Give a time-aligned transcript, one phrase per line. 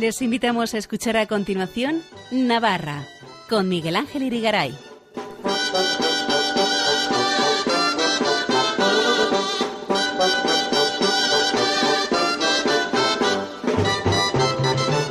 [0.00, 3.06] Les invitamos a escuchar a continuación Navarra
[3.50, 4.74] con Miguel Ángel Irigaray.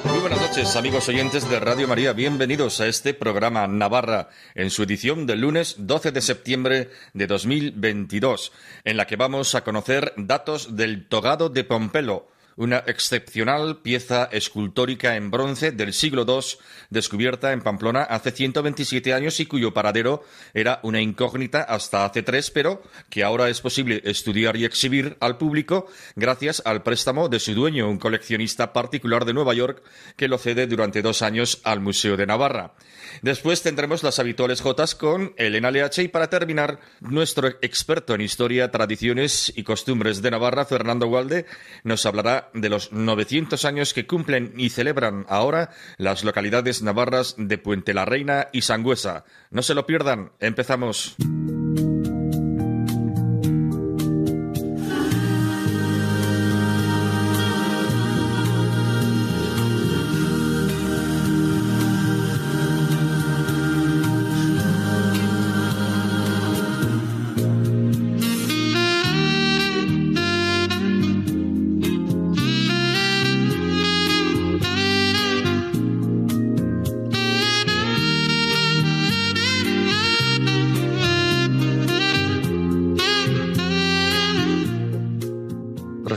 [0.06, 2.14] Muy buenas noches, amigos oyentes de Radio María.
[2.14, 8.52] Bienvenidos a este programa Navarra en su edición del lunes 12 de septiembre de 2022,
[8.86, 15.16] en la que vamos a conocer datos del togado de Pompelo una excepcional pieza escultórica
[15.16, 16.60] en bronce del siglo II,
[16.90, 20.24] descubierta en Pamplona hace 127 años y cuyo paradero
[20.54, 25.38] era una incógnita hasta hace tres, pero que ahora es posible estudiar y exhibir al
[25.38, 29.82] público gracias al préstamo de su dueño, un coleccionista particular de Nueva York,
[30.18, 32.74] que lo cede durante dos años al Museo de Navarra.
[33.22, 38.72] Después tendremos las habituales jotas con Elena LH y para terminar, nuestro experto en historia,
[38.72, 41.46] tradiciones y costumbres de Navarra, Fernando Walde,
[41.84, 47.58] nos hablará de los 900 años que cumplen y celebran ahora las localidades navarras de
[47.58, 49.26] Puente la Reina y Sangüesa.
[49.52, 51.16] No se lo pierdan, empezamos.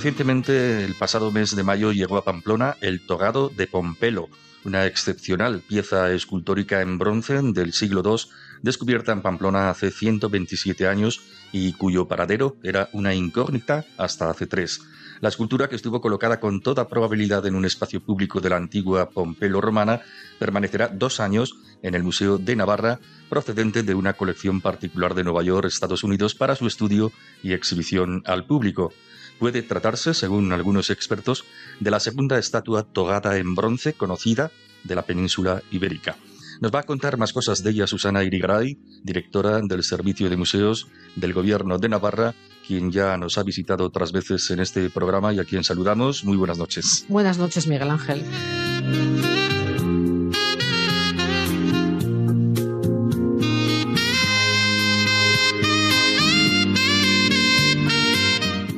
[0.03, 4.28] Recientemente, el pasado mes de mayo, llegó a Pamplona el togado de Pompelo,
[4.64, 8.28] una excepcional pieza escultórica en bronce del siglo II,
[8.62, 11.20] descubierta en Pamplona hace 127 años
[11.53, 14.80] y cuyo paradero era una incógnita hasta hace tres.
[15.20, 19.08] La escultura, que estuvo colocada con toda probabilidad en un espacio público de la antigua
[19.11, 20.01] Pompelo romana,
[20.40, 22.98] permanecerá dos años en el Museo de Navarra,
[23.29, 28.24] procedente de una colección particular de Nueva York, Estados Unidos, para su estudio y exhibición
[28.27, 28.92] al público
[29.39, 31.45] puede tratarse, según algunos expertos,
[31.81, 34.51] de la segunda estatua togada en bronce conocida
[34.85, 36.17] de la península ibérica.
[36.61, 40.87] Nos va a contar más cosas de ella Susana Irigaray, directora del Servicio de Museos
[41.17, 42.35] del Gobierno de Navarra,
[42.67, 46.25] quien ya nos ha visitado otras veces en este programa y a quien saludamos.
[46.25, 47.05] Muy buenas noches.
[47.09, 48.25] Buenas noches, Miguel Ángel.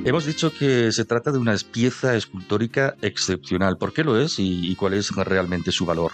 [0.07, 3.79] Hemos dicho que se trata de una pieza escultórica excepcional.
[3.79, 6.13] ¿Por qué lo es y, cuál es realmente su valor?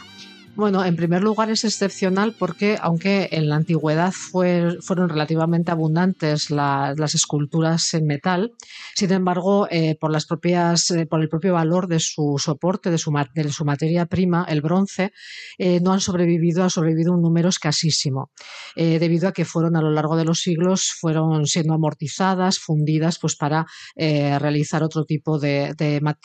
[0.57, 7.15] Bueno, en primer lugar es excepcional porque, aunque en la antigüedad fueron relativamente abundantes las
[7.15, 8.53] esculturas en metal,
[8.95, 12.99] sin embargo, eh, por las propias, eh, por el propio valor de su soporte, de
[12.99, 15.13] su, de su materia prima, el bronce,
[15.57, 18.31] eh, no han sobrevivido, ha sobrevivido un número escasísimo,
[18.75, 23.37] debido a que fueron a lo largo de los siglos fueron siendo amortizadas, fundidas, pues
[23.37, 23.67] para
[23.97, 25.75] realizar otro tipo de,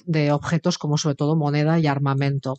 [0.06, 2.56] de objetos, como sobre todo moneda y armamento.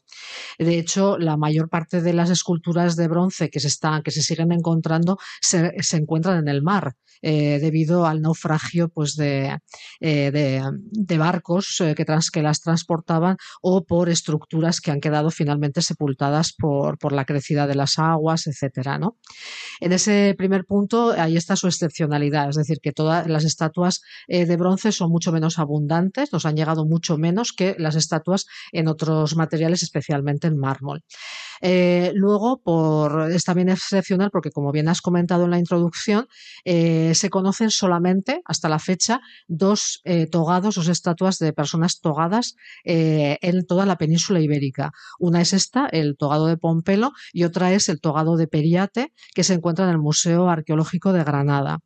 [0.59, 4.22] De hecho, la mayor parte de las esculturas de bronce que se, están, que se
[4.22, 6.94] siguen encontrando se, encuentran en el mar.
[7.22, 9.59] Eh, debido al naufragio pues de,
[10.00, 15.31] eh, de, barcos eh, que, trans, que las transportaban o por estructuras que han quedado
[15.31, 19.16] finalmente sepultadas por, por la crecida de las aguas, etcétera, ¿no?
[19.81, 24.56] En ese primer punto ahí está su excepcionalidad, es decir, que todas las estatuas de
[24.56, 29.37] bronce son mucho menos abundantes, nos han llegado mucho menos que las estatuas en otros
[29.37, 31.03] materiales, especialmente en mármol.
[31.62, 36.28] Luego, por, es también excepcional porque, como bien has comentado en la introducción,
[37.15, 43.67] se conocen solamente, hasta la fecha, dos eh, togados, dos estatuas de personas togadas en
[43.67, 44.93] toda la península ibérica.
[45.19, 49.44] Una es esta, el togado de Pompelo, y otra es el togado de Periate, que
[49.44, 51.79] se encuentra en el Museo Arqueológico de Granada.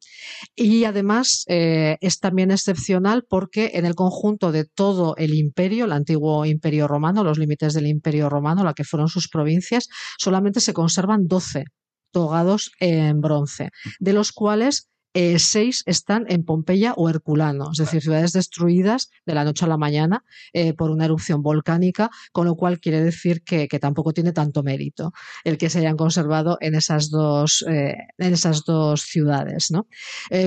[0.54, 6.44] Y además es también excepcional porque en el conjunto de todo el imperio, el antiguo
[6.44, 9.88] imperio romano, los límites del imperio romano, la que fueron sus provincias,
[10.18, 11.64] solamente se conservan 12
[12.12, 13.70] togados en bronce,
[14.00, 19.34] de los cuales eh, seis están en Pompeya o Herculano, es decir, ciudades destruidas de
[19.34, 23.42] la noche a la mañana eh, por una erupción volcánica, con lo cual quiere decir
[23.42, 25.12] que, tampoco tiene tanto mérito
[25.42, 29.70] el que se hayan conservado en esas dos, eh, en esas dos ciudades.
[29.70, 29.86] ¿no?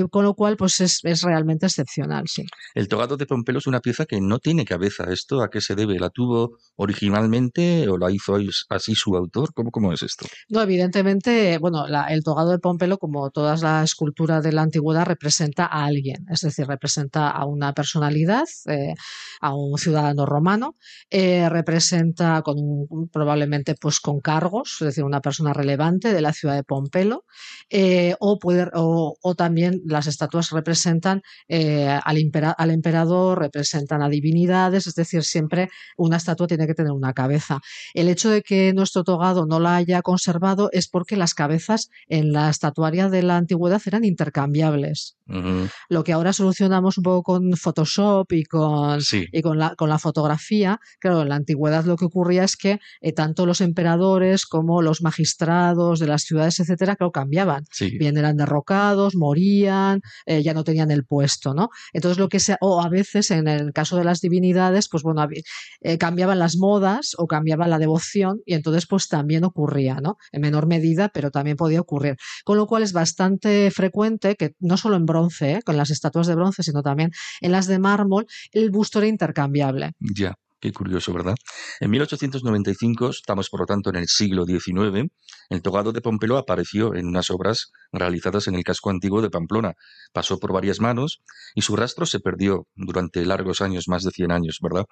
[0.09, 2.45] con lo cual, pues es, realmente excepcional, sí.
[2.73, 5.05] El togado de Pompelo es una pieza que no tiene cabeza.
[5.11, 5.99] ¿Esto a qué se debe?
[5.99, 8.37] ¿La tuvo originalmente o la hizo
[8.69, 9.53] así su autor?
[9.53, 10.25] ¿Cómo, cómo es esto?
[10.49, 15.65] No, evidentemente, bueno, el togado de Pompelo, como toda la escultura de la antigüedad representa
[15.65, 18.93] a alguien, es decir, representa a una personalidad, eh,
[19.41, 20.75] a un ciudadano romano,
[21.09, 22.57] eh, representa con
[23.11, 27.25] probablemente pues con cargos, es decir, una persona relevante de la ciudad de Pompelo,
[28.19, 35.23] o, puede, o, también las estatuas representan al, al emperador, representan a divinidades, es decir,
[35.23, 37.59] siempre una estatua tiene que tener una cabeza.
[37.93, 42.31] El hecho de que nuestro togado no la haya conservado es porque las cabezas en
[42.31, 44.42] la estatuaria de la antigüedad eran intercambiables.
[45.89, 48.99] Lo que ahora solucionamos un poco con Photoshop y con,
[49.31, 52.79] y con, la, con la fotografía, claro, en la antigüedad lo que ocurría es que
[53.01, 57.65] eh, tanto los emperadores como los magistrados de las ciudades, etcétera, claro, cambiaban.
[57.97, 61.69] Bien eran derrocados, morían, eh, ya no tenían el puesto, ¿no?
[61.93, 65.25] Entonces lo que se, o a veces en el caso de las divinidades, pues bueno,
[65.81, 70.17] eh, cambiaban las modas o cambiaba la devoción y entonces pues también ocurría, ¿no?
[70.31, 72.17] En menor medida, pero también podía ocurrir.
[72.43, 75.61] Con lo cual es bastante frecuente que no solo en bronce, ¿eh?
[75.63, 79.93] con las estatuas de bronce, sino también en las de mármol, el busto era intercambiable.
[79.99, 80.35] Ya.
[80.63, 81.35] Qué curioso, ¿verdad?
[81.81, 85.11] En 1895, estamos por lo tanto en el siglo XIX,
[85.49, 89.73] el togado de Pompelo apareció en unas obras realizadas en el casco antiguo de Pamplona.
[90.13, 91.21] Pasó por varias manos
[91.53, 94.85] y su rastro se perdió durante largos años, más de 100 años, ¿verdad?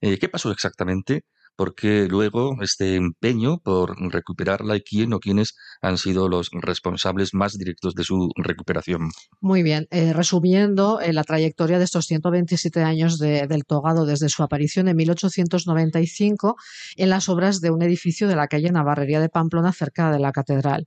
[0.00, 1.24] Eh, ¿Qué pasó exactamente?
[1.58, 7.58] Porque luego este empeño por recuperarla y quién o quiénes han sido los responsables más
[7.58, 9.10] directos de su recuperación.
[9.40, 14.44] Muy bien, eh, resumiendo eh, la trayectoria de estos 127 años del togado desde su
[14.44, 16.54] aparición en 1895
[16.96, 20.30] en las obras de un edificio de la calle Navarrería de Pamplona cerca de la
[20.30, 20.86] catedral.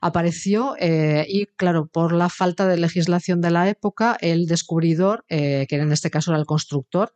[0.00, 5.66] Apareció eh, y, claro, por la falta de legislación de la época, el descubridor, que
[5.70, 7.12] en este caso era el constructor,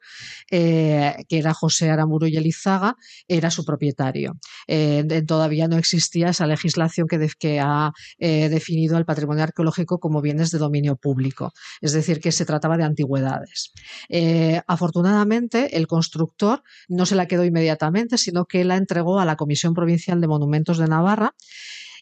[0.49, 2.92] que era José Aramuro y Elizaga,
[3.29, 4.35] era su propietario.
[4.67, 10.51] Eh, todavía no existía esa legislación que, ha eh, definido al patrimonio arqueológico como bienes
[10.51, 13.73] de dominio público, es decir, que se trataba de antigüedades.
[14.09, 19.37] Eh, afortunadamente, el constructor no se la quedó inmediatamente, sino que la entregó a la
[19.37, 21.35] Comisión Provincial de Monumentos de Navarra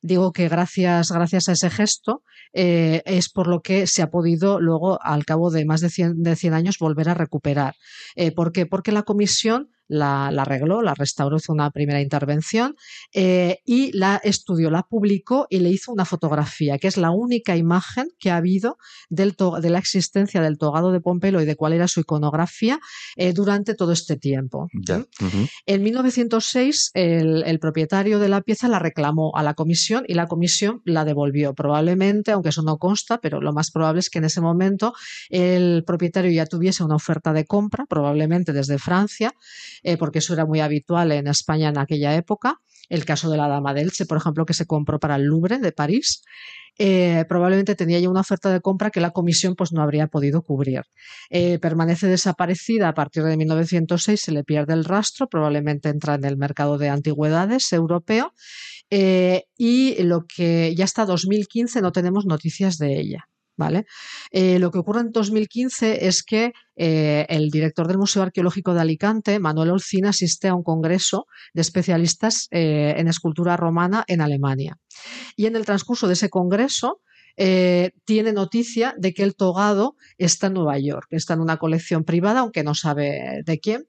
[0.02, 2.22] digo que gracias, gracias a ese gesto
[2.54, 6.36] es por lo que se ha podido luego, al cabo de más de 100, de
[6.36, 7.74] 100 años, volver a recuperar.
[8.34, 8.64] ¿Por qué?
[8.64, 12.76] Porque la comisión la, arregló, la restauró, hizo una primera intervención
[13.12, 17.56] eh, y la estudió, la publicó y le hizo una fotografía, que es la única
[17.56, 18.78] imagen que ha habido
[19.08, 22.78] del de la existencia del togado de Pompelo y de cuál era su iconografía
[23.16, 24.68] eh, durante todo este tiempo.
[25.66, 30.82] En 1906, el, propietario de la pieza la reclamó a la comisión y la comisión
[30.84, 31.54] la devolvió.
[31.54, 34.92] Probablemente, aunque eso no consta, pero lo más probable es que en ese momento
[35.30, 39.32] el propietario ya tuviese una oferta de compra, probablemente desde Francia,
[39.82, 42.56] eh, porque eso era muy habitual en España en aquella época.
[42.88, 45.58] El caso de la Dama de Elche, por ejemplo, que se compró para el Louvre
[45.58, 46.22] de París.
[46.78, 50.42] Eh, probablemente tenía ya una oferta de compra que la comisión pues, no habría podido
[50.42, 50.82] cubrir.
[51.28, 56.24] Eh, permanece desaparecida a partir de 1906, se le pierde el rastro, probablemente entra en
[56.24, 58.32] el mercado de antigüedades europeo
[58.92, 63.29] y lo que ya hasta 2015 no tenemos noticias de ella.
[64.30, 68.80] Eh, lo que ocurre en 2015 es que eh, el director del Museo Arqueológico de
[68.80, 74.78] Alicante, Manuel Olcina, asiste a un congreso de especialistas eh, en escultura romana en Alemania.
[75.36, 77.00] Y en el transcurso de ese congreso,
[78.04, 82.40] tiene noticia de que el togado está en Nueva York, está en una colección privada,
[82.40, 83.86] aunque no sabe de quién,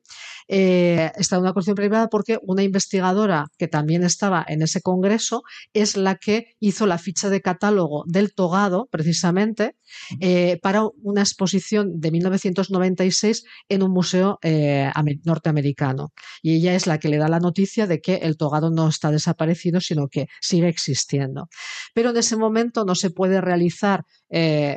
[0.47, 5.43] eh, está en una cuestión privada porque una investigadora que también estaba en ese congreso
[5.73, 9.75] es la que hizo la ficha de catálogo del togado, precisamente,
[10.19, 14.91] eh, para una exposición de 1996 en un museo eh,
[15.23, 16.11] norteamericano.
[16.41, 19.11] Y ella es la que le da la noticia de que el togado no está
[19.11, 21.49] desaparecido, sino que sigue existiendo.
[21.93, 24.05] Pero en ese momento no se puede realizar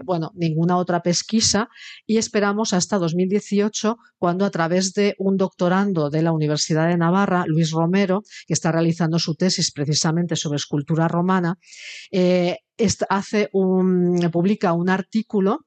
[0.04, 1.68] bueno, ninguna otra pesquisa
[2.08, 6.96] y esperamos hasta 2018 cuando a través de un doctor doctorando de la Universidad de
[6.96, 11.56] Navarra, Luis Romero, que está realizando su tesis precisamente sobre escultura romana,
[12.10, 12.58] eh,
[13.08, 15.60] hace un, publica un artículo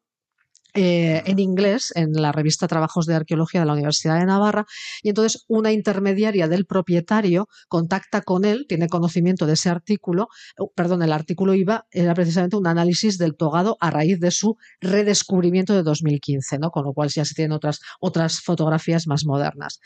[0.73, 4.65] eh, en inglés en la revista Trabajos de Arqueología de la Universidad de Navarra
[5.01, 10.71] y entonces una intermediaria del propietario contacta con él, tiene conocimiento de ese artículo, oh,
[10.75, 15.73] perdón, el artículo iba, era precisamente un análisis del togado a raíz de su redescubrimiento
[15.73, 16.69] de 2015, ¿no?
[16.69, 19.79] con lo cual ya se tienen otras, otras fotografías más modernas.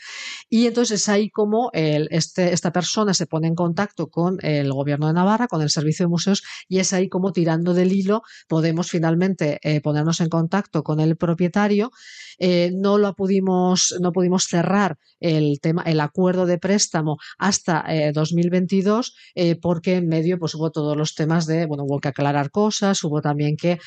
[0.48, 5.06] Y entonces es ahí como este, esta persona se pone en contacto con el gobierno
[5.06, 8.90] de Navarra, con el servicio de museos y es ahí como tirando del hilo podemos
[8.90, 11.90] finalmente eh, ponernos en contacto con el propietario.
[12.38, 19.14] Eh, no lo pudimos, no pudimos cerrar el tema, el acuerdo de préstamo hasta 2022,
[19.60, 23.20] porque en medio pues hubo todos los temas de, bueno, hubo que aclarar cosas, hubo
[23.20, 23.78] también que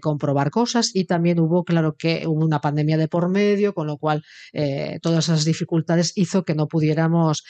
[0.00, 3.98] comprobar cosas y también hubo, claro, que hubo una pandemia de por medio, con lo
[3.98, 4.22] cual
[5.02, 7.44] todas esas dificultades hizo que no pudiéramos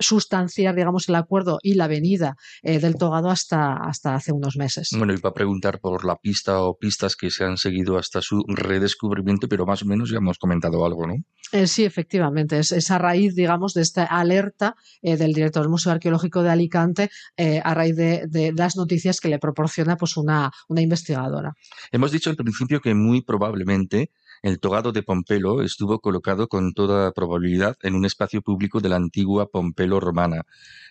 [0.00, 4.88] sustanciar, digamos, el acuerdo y la venida del togado hasta, hasta hace unos meses.
[4.96, 8.44] Bueno, iba a preguntar por la pista o pistas que se han seguido hasta su
[8.48, 11.14] redescubrimiento, pero más o menos ya hemos comentado algo, ¿no?
[11.52, 12.58] Eh, sí, efectivamente.
[12.58, 17.10] Es, esa raíz, digamos, de esta alerta eh, del director del Museo Arqueológico de Alicante
[17.36, 21.54] eh, a raíz de, las noticias que le proporciona pues, una, una investigadora.
[21.90, 24.10] Hemos dicho al principio que muy probablemente
[24.42, 28.96] el togado de Pompelo estuvo colocado con toda probabilidad en un espacio público de la
[28.96, 30.46] antigua Pompelo romana.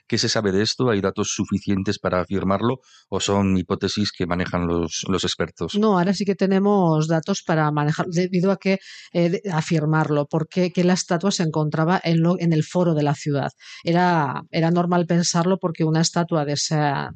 [0.10, 0.90] ¿Qué se sabe de esto?
[0.90, 5.76] ¿Hay datos suficientes para afirmarlo o son hipótesis que manejan los, expertos?
[5.76, 8.80] No, ahora sí que tenemos datos para manejar, debido a que
[9.14, 13.52] eh, afirmarlo, porque que la estatua se encontraba en, en el foro de la ciudad.
[13.84, 17.12] Era, era normal pensarlo porque una estatua de esa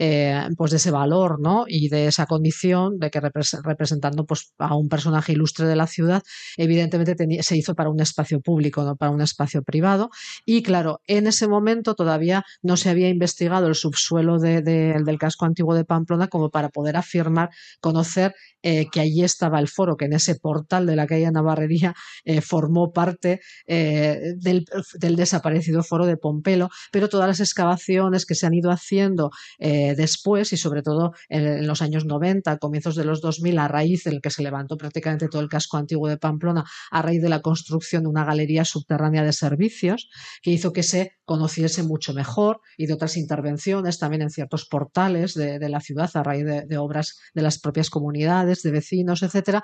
[0.00, 1.64] eh, pues de ese valor ¿no?
[1.66, 6.22] y de esa condición de que representando pues, a un personaje ilustre de la ciudad,
[6.56, 10.10] evidentemente se hizo para un espacio público, no para un espacio privado.
[10.44, 12.27] Y claro, en ese momento todavía
[12.62, 17.50] no se había investigado el subsuelo del casco antiguo de Pamplona como para poder afirmar,
[17.80, 21.94] conocer eh, que allí estaba el foro, que en ese portal de la calle Navarrería
[22.24, 28.46] eh, formó parte del, del, desaparecido foro de Pompelo, pero todas las excavaciones que se
[28.46, 33.58] han ido haciendo después y sobre todo en, los años 90, comienzos de los 2000,
[33.58, 37.22] a raíz del que se levantó prácticamente todo el casco antiguo de Pamplona, a raíz
[37.22, 40.08] de la construcción de una galería subterránea de servicios
[40.42, 45.34] que hizo que se conociese mucho mejor y de otras intervenciones también en ciertos portales
[45.34, 49.62] de, la ciudad a raíz de, obras de las propias comunidades, de vecinos, etcétera.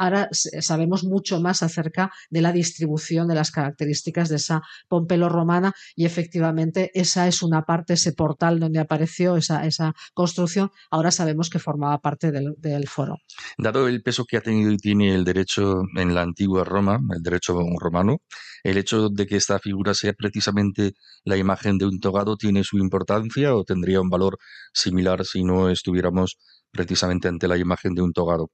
[0.00, 5.72] ahora sabemos mucho más acerca de la distribución de las características de esa Pompelo romana
[5.94, 11.48] y efectivamente esa es una parte, ese portal donde apareció esa, esa construcción, ahora sabemos
[11.48, 13.18] que formaba parte del foro.
[13.56, 17.22] Dado el peso que ha tenido y tiene el derecho en la antigua Roma, el
[17.22, 18.18] derecho romano,
[18.64, 20.94] el hecho de que esta figura sea precisamente
[21.24, 24.38] la imagen de un togado tiene su importancia o tendría un valor
[24.72, 26.38] similar si no estuviéramos
[26.72, 28.50] precisamente ante la imagen de un togado?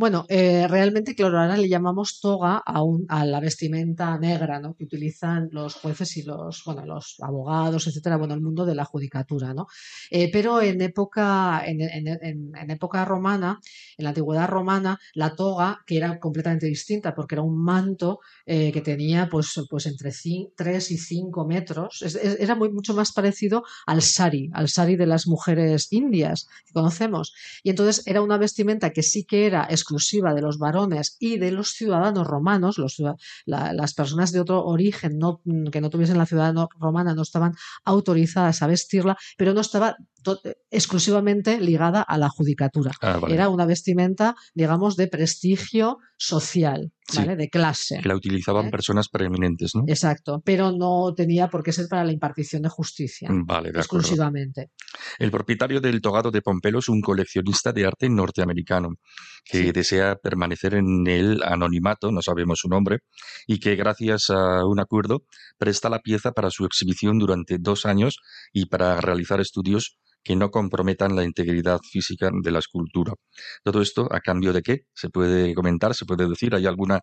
[0.00, 4.58] Bueno, eh, realmente, claro, ahora le llamamos toga a, la vestimenta negra.
[4.78, 6.64] Que utilizan los jueces y los,
[7.20, 9.66] abogados, etcétera, bueno, el mundo de la judicatura, ¿no?
[10.10, 11.62] Eh, pero en época,
[13.04, 13.60] romana,
[13.98, 18.72] en la antigüedad romana, la toga, que era completamente distinta, porque era un manto eh,
[18.72, 20.12] que tenía, pues, pues entre
[20.56, 22.02] 3 y 5 metros,
[22.38, 27.34] era mucho más parecido al sari, al sari de las mujeres indias que conocemos.
[27.62, 31.70] Y entonces era una vestimenta que sí que era de los varones y de los
[31.70, 32.76] ciudadanos romanos,
[33.46, 37.54] las personas de otro origen no, que no tuviesen la ciudadanía romana no estaban
[37.84, 39.96] autorizadas a vestirla, pero no estaba
[40.70, 42.92] exclusivamente ligada a la judicatura.
[43.00, 47.98] Ah, Era una vestimenta, digamos, de prestigio social, de clase.
[48.02, 48.70] Que la utilizaban ¿eh?
[48.70, 49.82] personas preeminentes, ¿no?
[49.86, 53.28] Exacto, pero no tenía por qué ser para la impartición de justicia.
[53.30, 54.70] Vale, exclusivamente.
[55.18, 58.90] El propietario del togado de Pompelo es un coleccionista de arte norteamericano
[59.44, 62.98] que desea permanecer en el anonimato, no sabemos su nombre,
[63.46, 65.24] y que gracias a un acuerdo
[65.58, 68.18] presta la pieza para su exhibición durante dos años
[68.52, 73.14] y para realizar estudios que no comprometan la integridad física de la escultura.
[73.64, 74.80] Todo esto a cambio de qué?
[74.94, 75.94] ¿Se puede comentar?
[75.94, 76.54] ¿Se puede decir?
[76.54, 77.00] ¿Hay alguna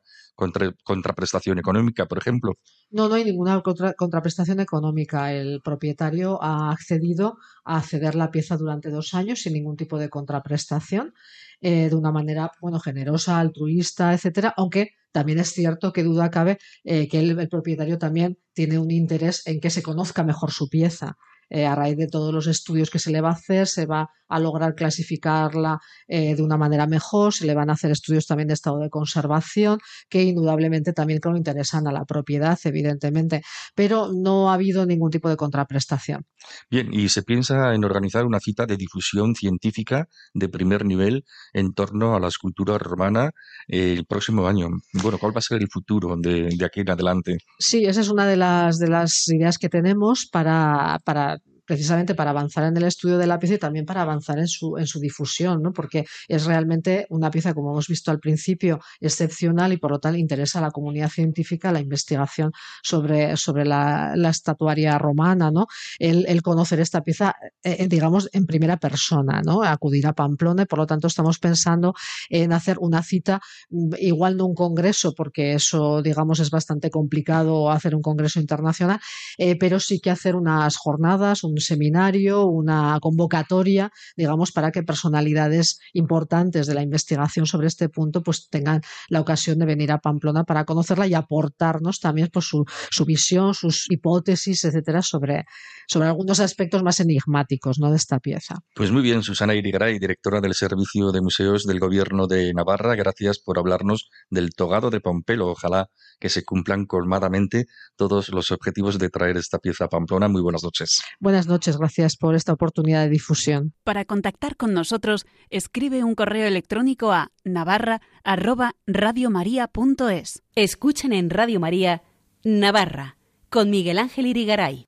[0.84, 2.54] contraprestación económica, por ejemplo?
[2.90, 3.62] No, no hay ninguna
[3.98, 5.34] contraprestación económica.
[5.34, 10.10] El propietario ha accedido a ceder la pieza durante dos años sin ningún tipo de
[10.10, 11.14] contraprestación,
[11.62, 16.60] eh, de una manera bueno, generosa, altruista, etcétera, aunque también es cierto que duda cabe
[16.84, 21.18] eh, que el, propietario también tiene un interés en que se conozca mejor su pieza.
[21.50, 24.10] Eh, a raíz de todos los estudios que se le va a hacer, se va
[24.28, 28.48] a lograr clasificarla eh, de una manera mejor, se le van a hacer estudios también
[28.50, 33.44] de estado de conservación, que indudablemente también creo interesan a la propiedad, evidentemente,
[33.76, 36.26] pero no ha habido ningún tipo de contraprestación.
[36.70, 41.74] Bien, y se piensa en organizar una cita de difusión científica de primer nivel en
[41.74, 43.32] torno a la escultura romana
[43.68, 44.70] eh, el próximo año.
[44.94, 47.38] Bueno, ¿cuál va a ser el futuro de, aquí en adelante?
[47.60, 51.37] Sí, esa es una de las, de las ideas que tenemos para, para
[51.68, 54.78] precisamente para avanzar en el estudio de la pieza y también para avanzar en su,
[54.78, 55.74] en su difusión, ¿no?
[55.74, 60.18] porque es realmente una pieza, como hemos visto al principio, excepcional y por lo tal
[60.18, 65.68] interesa a la comunidad científica la investigación sobre, sobre la, estatuaria romana, ¿no?
[66.00, 69.64] el, conocer esta pieza, eh, eh, digamos, en primera persona, ¿no?
[69.64, 71.94] acudir a Pamplona y por lo tanto estamos pensando
[72.30, 77.70] en hacer una cita, mm, igual no un congreso, porque eso, digamos, es bastante complicado
[77.72, 79.00] hacer un congreso internacional,
[79.38, 85.80] eh, pero sí que hacer unas jornadas, un seminario, una convocatoria, digamos, para que personalidades
[85.94, 90.44] importantes de la investigación sobre este punto pues tengan la ocasión de venir a Pamplona
[90.44, 95.46] para conocerla y aportarnos también pues, su, su visión, sus hipótesis, etcétera, sobre,
[95.88, 97.90] sobre algunos aspectos más enigmáticos ¿no?
[97.90, 98.56] de esta pieza.
[98.76, 103.40] Pues muy bien, Susana Irigaray, directora del Servicio de Museos del Gobierno de Navarra, gracias
[103.40, 105.48] por hablarnos del togado de Pompelo.
[105.48, 110.28] Ojalá que se cumplan colmadamente todos los objetivos de traer esta pieza a Pamplona.
[110.28, 111.02] Muy buenas noches.
[111.20, 111.47] Buenas noches,
[111.78, 113.74] gracias por esta oportunidad de difusión.
[113.84, 120.44] Para contactar con nosotros, escribe un correo electrónico a navarra@radiomaria.es.
[120.56, 122.02] Escuchen en Radio María
[122.44, 123.18] Navarra
[123.50, 124.88] con Miguel Ángel Irigaray.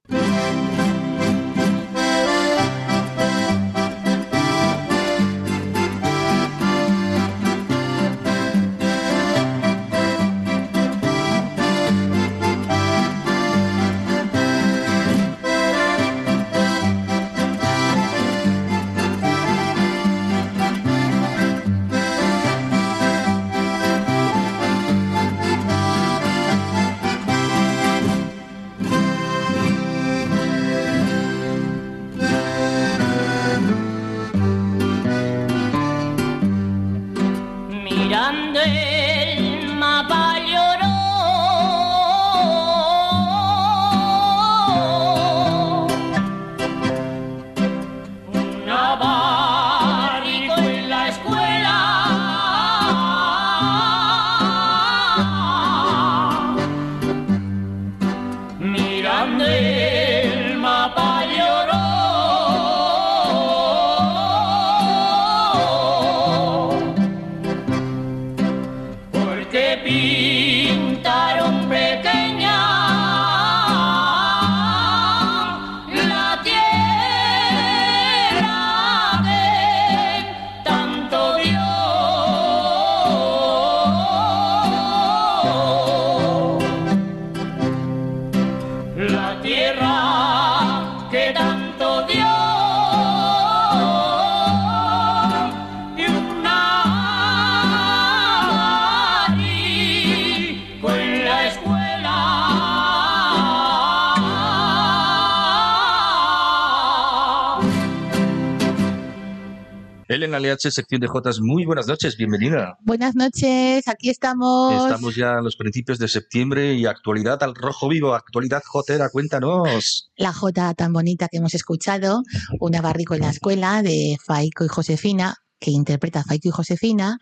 [110.39, 112.77] LH, sección de Jotas, muy buenas noches, bienvenida.
[112.81, 114.85] Buenas noches, aquí estamos.
[114.85, 120.11] Estamos ya a los principios de septiembre y actualidad al rojo vivo, actualidad jotera, cuéntanos.
[120.15, 122.23] La jota tan bonita que hemos escuchado,
[122.61, 127.17] una barrico en la escuela de Faico y Josefina, que interpreta Faico y Josefina,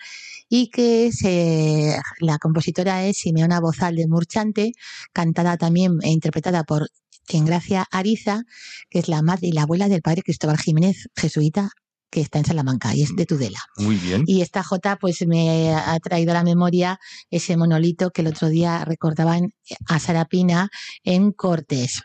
[0.47, 4.73] y que se, la compositora es Simeona Bozal de Murchante,
[5.11, 6.87] cantada también e interpretada por
[7.27, 8.43] Gracia Ariza,
[8.89, 11.71] que es la madre y la abuela del padre Cristóbal Jiménez, jesuita
[12.09, 13.59] que está en Salamanca y es de Tudela.
[13.77, 14.23] Muy bien.
[14.25, 18.49] Y esta J pues me ha traído a la memoria ese monolito que el otro
[18.49, 19.53] día recordaban
[19.87, 20.69] a Sarapina
[21.03, 22.03] en Cortes.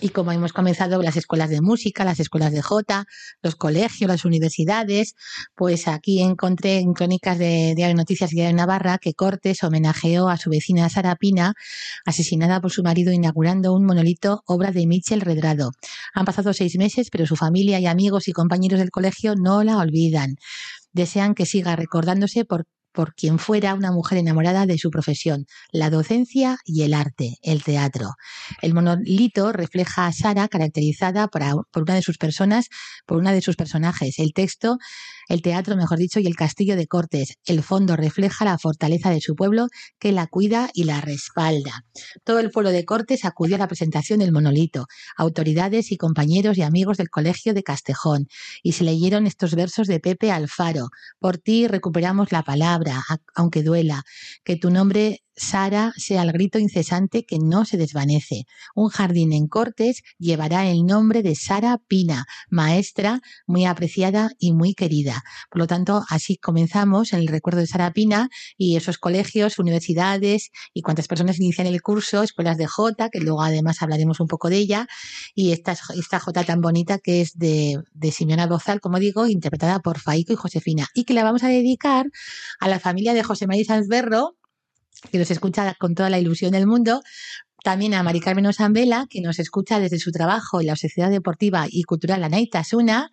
[0.00, 3.06] Y como hemos comenzado las escuelas de música, las escuelas de Jota,
[3.42, 5.14] los colegios, las universidades,
[5.54, 10.36] pues aquí encontré en crónicas de Diario Noticias y de Navarra que Cortes homenajeó a
[10.36, 11.54] su vecina Sara Pina,
[12.04, 15.70] asesinada por su marido inaugurando un monolito obra de Michel Redrado.
[16.14, 19.78] Han pasado seis meses, pero su familia y amigos y compañeros del colegio no la
[19.78, 20.36] olvidan
[20.92, 25.90] desean que siga recordándose por por quien fuera una mujer enamorada de su profesión, la
[25.90, 28.10] docencia y el arte, el teatro.
[28.60, 31.42] El monolito refleja a Sara caracterizada por,
[31.82, 32.68] una de sus personas,
[33.06, 34.18] por una de sus personajes.
[34.18, 34.78] El texto
[35.28, 37.36] el teatro, mejor dicho, y el castillo de Cortes.
[37.46, 41.84] El fondo refleja la fortaleza de su pueblo que la cuida y la respalda.
[42.24, 46.62] Todo el pueblo de Cortes acudió a la presentación del monolito, autoridades y compañeros y
[46.62, 48.26] amigos del colegio de Castejón,
[48.62, 50.88] y se leyeron estos versos de Pepe Alfaro.
[51.18, 53.02] Por ti recuperamos la palabra,
[53.34, 54.02] aunque duela,
[54.44, 58.44] que tu nombre Sara sea el grito incesante que no se desvanece.
[58.74, 64.74] Un jardín en Cortes llevará el nombre de Sara Pina, maestra muy apreciada y muy
[64.74, 65.22] querida.
[65.50, 70.50] Por lo tanto, así comenzamos en el recuerdo de Sara Pina y esos colegios, universidades
[70.74, 74.50] y cuántas personas inician el curso, escuelas de Jota, que luego además hablaremos un poco
[74.50, 74.86] de ella,
[75.34, 79.80] y esta, esta Jota tan bonita que es de, de Simeona Bozal, como digo, interpretada
[79.80, 82.06] por Faico y Josefina, y que la vamos a dedicar
[82.60, 84.36] a la familia de José María Sanzberro,
[85.10, 87.02] que nos escucha con toda la ilusión del mundo,
[87.62, 91.66] también a Mari Carmen Osambela, que nos escucha desde su trabajo en la Sociedad Deportiva
[91.68, 93.10] y Cultural Anaitasuna,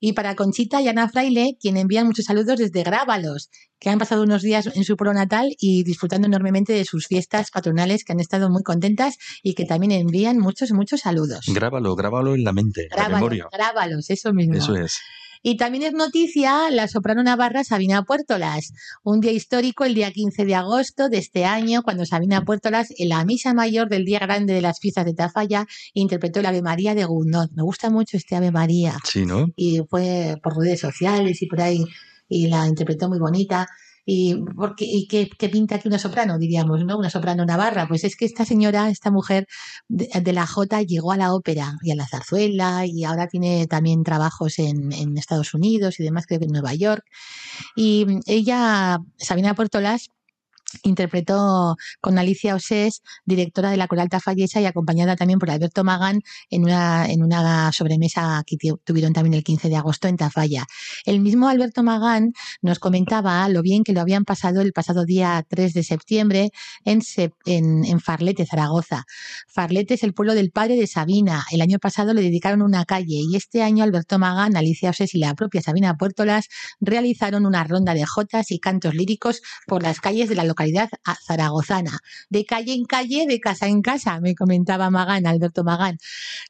[0.00, 4.22] y para Conchita y Ana Fraile, quien envían muchos saludos desde Grábalos, que han pasado
[4.22, 8.20] unos días en su pro natal y disfrutando enormemente de sus fiestas patronales, que han
[8.20, 11.46] estado muy contentas y que también envían muchos, muchos saludos.
[11.48, 13.48] Grábalo, grábalo en la mente, Grábalo, la memoria.
[13.52, 14.54] Grábalos, eso mismo.
[14.54, 14.98] Eso es.
[15.42, 18.72] Y también es noticia la soprano navarra Sabina Puertolas,
[19.04, 23.10] un día histórico el día 15 de agosto de este año, cuando Sabina Puertolas, en
[23.10, 26.94] la misa mayor del día grande de las fiestas de Tafalla, interpretó el Ave María
[26.94, 27.50] de Gounod.
[27.52, 28.96] Me gusta mucho este Ave María.
[29.04, 29.46] Sí, ¿no?
[29.56, 31.84] Y fue por redes sociales y por ahí,
[32.28, 33.68] y la interpretó muy bonita.
[34.10, 36.96] ¿Y, porque, y qué pinta aquí una soprano, diríamos, ¿no?
[36.96, 37.86] Una soprano navarra.
[37.86, 39.46] Pues es que esta señora, esta mujer
[39.88, 44.04] de, la Jota llegó a la ópera y a la zarzuela y ahora tiene también
[44.04, 47.04] trabajos en, Estados Unidos y demás, creo que en Nueva York.
[47.76, 50.08] Y ella, Sabina Puertolas,
[50.82, 56.20] interpretó con Alicia Osés, directora de la Coral Tafallesa y acompañada también por Alberto Magán
[56.50, 60.66] en una, en una sobremesa que tuvieron también el 15 de agosto en Tafalla.
[61.04, 65.44] El mismo Alberto Magán nos comentaba lo bien que lo habían pasado el pasado día
[65.48, 66.50] 3 de septiembre
[66.84, 67.00] en,
[67.46, 69.04] en, Farlete, Zaragoza.
[69.46, 71.44] Farlete es el pueblo del padre de Sabina.
[71.50, 75.18] El año pasado le dedicaron una calle y este año Alberto Magán, Alicia Osés y
[75.18, 76.48] la propia Sabina Puertolas
[76.80, 80.57] realizaron una ronda de jotas y cantos líricos por las calles de la localidad
[81.26, 81.98] zaragozana.
[82.30, 85.98] De calle en calle, de casa en casa, me comentaba Magán, Alberto Magán.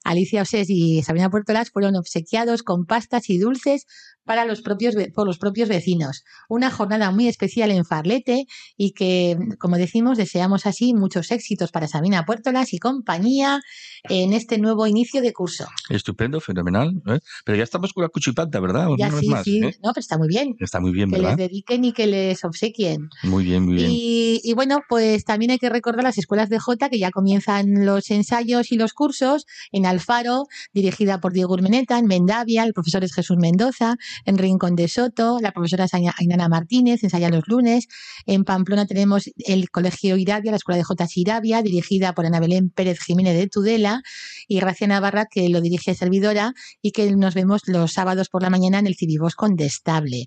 [0.04, 3.86] Alicia Osés y Sabina Puertolas fueron obsequiados con pastas y dulces
[4.28, 6.22] para los propios, por los propios vecinos.
[6.50, 8.44] Una jornada muy especial en Farlete
[8.76, 13.60] y que, como decimos, deseamos así muchos éxitos para Sabina Puertolas y compañía
[14.04, 15.66] en este nuevo inicio de curso.
[15.88, 16.90] Estupendo, fenomenal.
[17.06, 17.20] ¿eh?
[17.46, 18.88] Pero ya estamos con la cuchipanta, ¿verdad?
[18.98, 19.64] Ya sí, más, sí.
[19.64, 19.74] ¿eh?
[19.82, 20.54] No, pero está muy bien.
[20.60, 21.38] Está muy bien, Que ¿verdad?
[21.38, 23.08] les dediquen y que les obsequien.
[23.22, 23.90] Muy bien, muy bien.
[23.90, 27.86] Y, y, bueno, pues también hay que recordar las escuelas de Jota, que ya comienzan
[27.86, 33.04] los ensayos y los cursos en Alfaro, dirigida por Diego Urmeneta, en Mendavia, el profesor
[33.04, 37.88] es Jesús Mendoza, en Rincón de Soto, la profesora es Ainana Martínez, ensaya los lunes.
[38.26, 42.70] En Pamplona tenemos el Colegio Irabia, la Escuela de Jota Irabia, dirigida por Ana Belén
[42.70, 44.02] Pérez Jiménez de Tudela,
[44.46, 48.50] y Gracia Navarra, que lo dirige servidora, y que nos vemos los sábados por la
[48.50, 50.26] mañana en el Cibibos Condestable.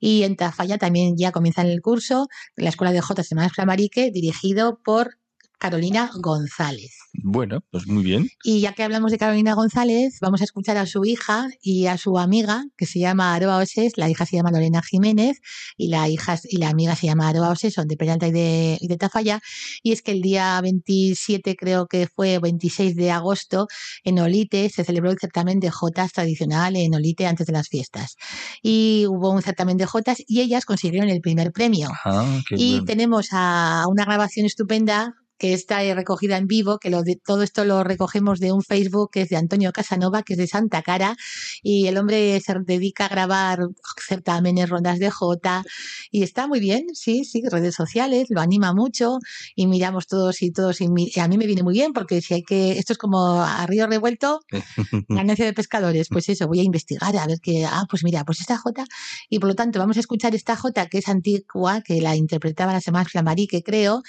[0.00, 4.80] Y en Tafalla también ya comienzan el curso, la Escuela de Jota Semanas Flamarique, dirigido
[4.84, 5.18] por
[5.58, 6.96] Carolina González.
[7.22, 8.28] Bueno, pues muy bien.
[8.44, 11.96] Y ya que hablamos de Carolina González, vamos a escuchar a su hija y a
[11.96, 13.94] su amiga, que se llama Aroa Oses.
[13.96, 15.40] La hija se llama Lorena Jiménez
[15.76, 18.76] y la hija y la amiga se llama Aroa Oses, son de Peralta y de,
[18.80, 19.40] y de Tafalla.
[19.82, 23.66] Y es que el día 27, creo que fue 26 de agosto,
[24.04, 28.16] en Olite se celebró el certamen de Jotas tradicional en Olite antes de las fiestas.
[28.62, 31.88] Y hubo un certamen de Jotas y ellas consiguieron el primer premio.
[32.04, 32.84] Ah, y bueno.
[32.84, 37.64] tenemos a una grabación estupenda que está recogida en vivo, que lo de, todo esto
[37.64, 41.16] lo recogemos de un Facebook que es de Antonio Casanova, que es de Santa Cara,
[41.62, 43.60] y el hombre se dedica a grabar
[44.06, 45.64] certámenes, rondas de Jota,
[46.10, 49.18] y está muy bien, sí, sí, redes sociales, lo anima mucho,
[49.54, 52.20] y miramos todos y todos, y, mi, y a mí me viene muy bien, porque
[52.20, 54.40] si hay que, esto es como a río revuelto,
[55.08, 58.40] ganancia de pescadores, pues eso, voy a investigar, a ver qué, ah, pues mira, pues
[58.40, 58.84] esta Jota,
[59.28, 62.72] y por lo tanto vamos a escuchar esta Jota que es antigua, que la interpretaba
[62.72, 64.02] la semana Flamarí, que creo,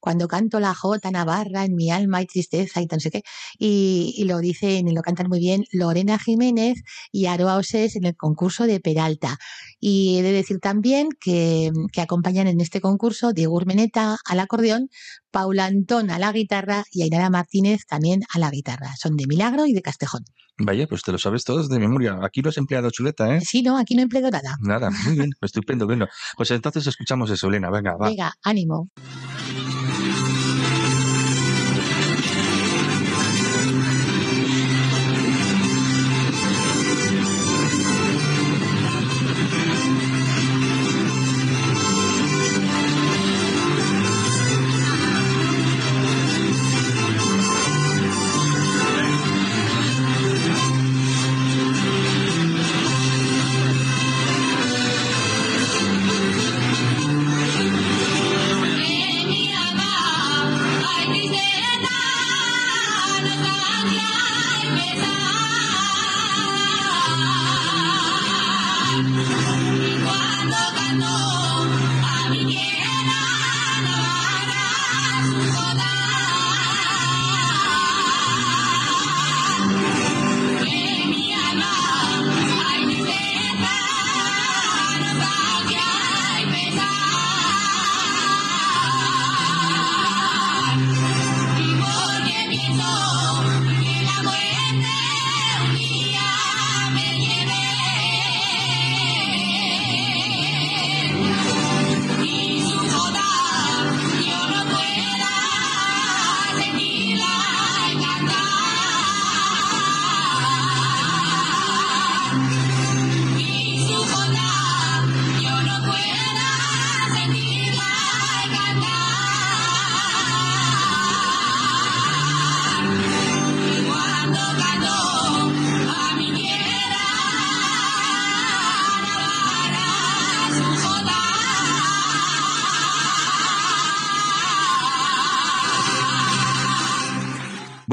[0.00, 3.22] cuando canto la Jota Navarra, en mi alma hay tristeza y no sé qué.
[3.58, 6.82] Y, y, lo dicen y lo cantan muy bien Lorena Jiménez
[7.12, 9.38] y Aroa Oses en el concurso de Peralta.
[9.80, 14.88] Y he de decir también que, que acompañan en este concurso Diego Urmeneta al acordeón,
[15.30, 18.94] Paula Antón a la guitarra y Ainara Martínez también a la guitarra.
[18.98, 20.24] Son de Milagro y de Castejón.
[20.58, 22.18] Vaya, pues te lo sabes todos de memoria.
[22.22, 23.40] Aquí no has empleado chuleta, ¿eh?
[23.40, 24.56] Sí, no, aquí no empleo nada.
[24.60, 26.06] Nada, muy bien, estupendo, bueno.
[26.36, 28.08] Pues entonces escuchamos eso, Elena, venga, va.
[28.08, 28.88] Venga, ánimo.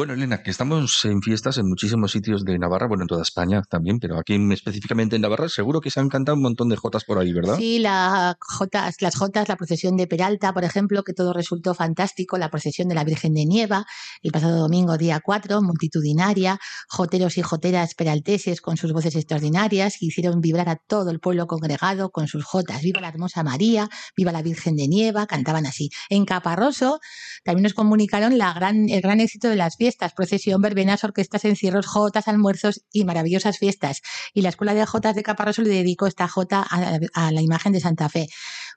[0.01, 3.61] Bueno, Elena, que estamos en fiestas en muchísimos sitios de Navarra, bueno, en toda España
[3.69, 7.03] también, pero aquí específicamente en Navarra seguro que se han cantado un montón de jotas
[7.05, 7.55] por ahí, ¿verdad?
[7.55, 12.39] Sí, las jotas, las jotas, la procesión de Peralta, por ejemplo, que todo resultó fantástico,
[12.39, 13.85] la procesión de la Virgen de Nieva,
[14.23, 16.57] el pasado domingo, día 4, multitudinaria,
[16.89, 21.45] joteros y joteras peralteses con sus voces extraordinarias que hicieron vibrar a todo el pueblo
[21.45, 22.81] congregado con sus jotas.
[22.81, 23.87] Viva la hermosa María,
[24.17, 25.91] viva la Virgen de Nieva, cantaban así.
[26.09, 26.99] En Caparroso
[27.43, 31.87] también nos comunicaron la gran, el gran éxito de las fiestas, procesión, verbenas, orquestas, encierros,
[31.87, 34.01] jotas, almuerzos y maravillosas fiestas.
[34.33, 37.79] Y la Escuela de Jotas de Caparroso le dedicó esta jota a, la imagen de
[37.79, 38.27] Santa Fe.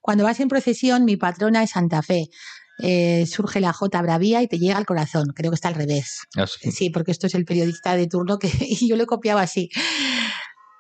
[0.00, 2.28] Cuando vas en procesión, mi patrona es Santa Fe.
[2.80, 5.28] Eh, surge la J bravía y te llega al corazón.
[5.34, 6.22] Creo que está al revés.
[6.36, 6.90] Ah, sí.
[6.90, 9.70] porque esto es el periodista de turno que y yo lo he copiado así.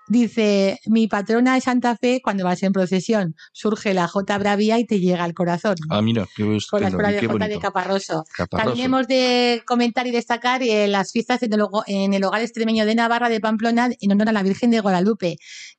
[0.06, 3.34] Dice, mi patrona es Santa Fe cuando vas en procesión.
[3.52, 5.76] Surge la J Bravía y te llega al corazón.
[5.88, 8.24] Ah, mira, qué Con la escuela de J de Caparroso.
[8.50, 12.84] También hemos de comentar y destacar eh, las fiestas en el, en el hogar extremeño
[12.84, 15.36] de Navarra de Pamplona en honor a la Virgen de Guadalupe,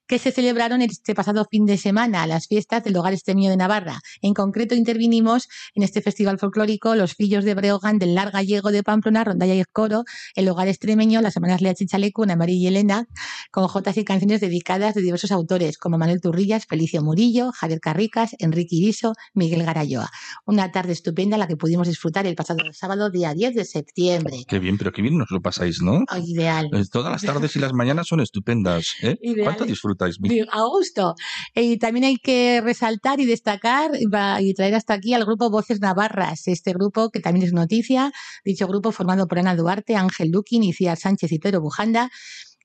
[0.08, 4.00] que se celebraron este pasado fin de semana, las fiestas del Hogar Extremio de Navarra.
[4.22, 8.84] En concreto, intervinimos en este festival folclórico Los Fillos de Breogán del Lar Gallego de
[8.84, 10.04] Pamplona, Rondalla y Coro,
[10.36, 13.08] el Hogar Extremeño, las hermanas Lea Chichalecu, Ana María y Elena,
[13.52, 18.36] con jotas y canciones dedicadas de diversos autores, como Manuel Turrillas, Felicio Murillo, Javier Carricas,
[18.38, 20.12] Enrique Iriso, Miguel Garayoa.
[20.46, 24.44] Una tarde estupenda la que pudimos disfrutar el pasado sábado, día 10 de septiembre.
[24.48, 26.04] Qué bien, pero qué bien nos lo pasáis, ¿no?
[26.12, 26.70] Oh, ideal.
[26.74, 28.94] Eh, todas las tardes y las mañanas son estupendas.
[29.02, 29.18] ¿eh?
[29.44, 29.95] ¿Cuánto disfrutas?
[30.52, 31.16] A gusto.
[31.54, 33.92] Y también hay que resaltar y destacar
[34.40, 38.12] y traer hasta aquí al grupo Voces Navarras, este grupo que también es noticia,
[38.44, 42.12] dicho grupo formado por Ana Duarte, Ángel Luquín, Iciar Sánchez y Pedro Bujanda,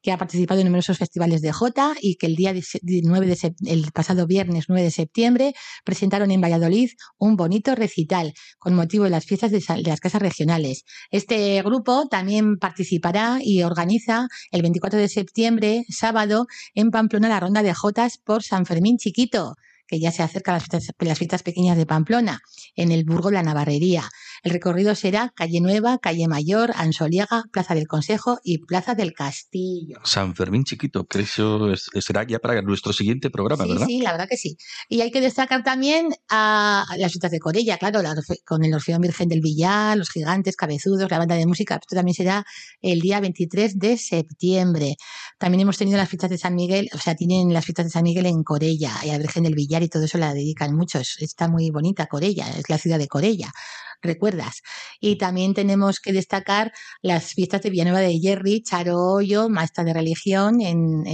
[0.02, 3.92] que ha participado en numerosos festivales de Jota y que el día 9 de el
[3.92, 9.24] pasado viernes 9 de septiembre presentaron en Valladolid un bonito recital con motivo de las
[9.24, 10.84] fiestas de, las casas regionales.
[11.10, 17.62] Este grupo también participará y organiza el 24 de septiembre, sábado, en Pamplona la ronda
[17.62, 19.54] de Jotas por San Fermín Chiquito
[19.90, 22.42] que ya se acerca a las fiestas, las fiestas pequeñas de Pamplona,
[22.76, 24.08] en el Burgo de la Navarrería.
[24.44, 29.98] El recorrido será Calle Nueva, Calle Mayor, Ansoliega, Plaza del Consejo y Plaza del Castillo.
[30.04, 33.86] San Fermín Chiquito, que eso será ya para nuestro siguiente programa, ¿verdad?
[33.86, 34.56] Sí, la verdad que sí.
[34.88, 38.00] Y hay que destacar también a las fiestas de Corella, claro,
[38.46, 41.74] con el Orfeón Virgen del Villar, los gigantes, cabezudos, la banda de música.
[41.74, 42.46] Esto también será
[42.80, 44.96] el día 23 de septiembre.
[45.36, 48.04] También hemos tenido las fiestas de San Miguel, o sea, tienen las fiestas de San
[48.04, 51.16] Miguel en Corella y a Virgen del Villar y todo eso la dedican muchos.
[51.20, 53.50] Está muy bonita Corella, es la ciudad de Corella
[54.02, 54.62] recuerdas.
[55.00, 59.92] Y también tenemos que destacar las fiestas de Villanueva de Jerry, Charo Hoyo, maestra de
[59.92, 61.04] religión en,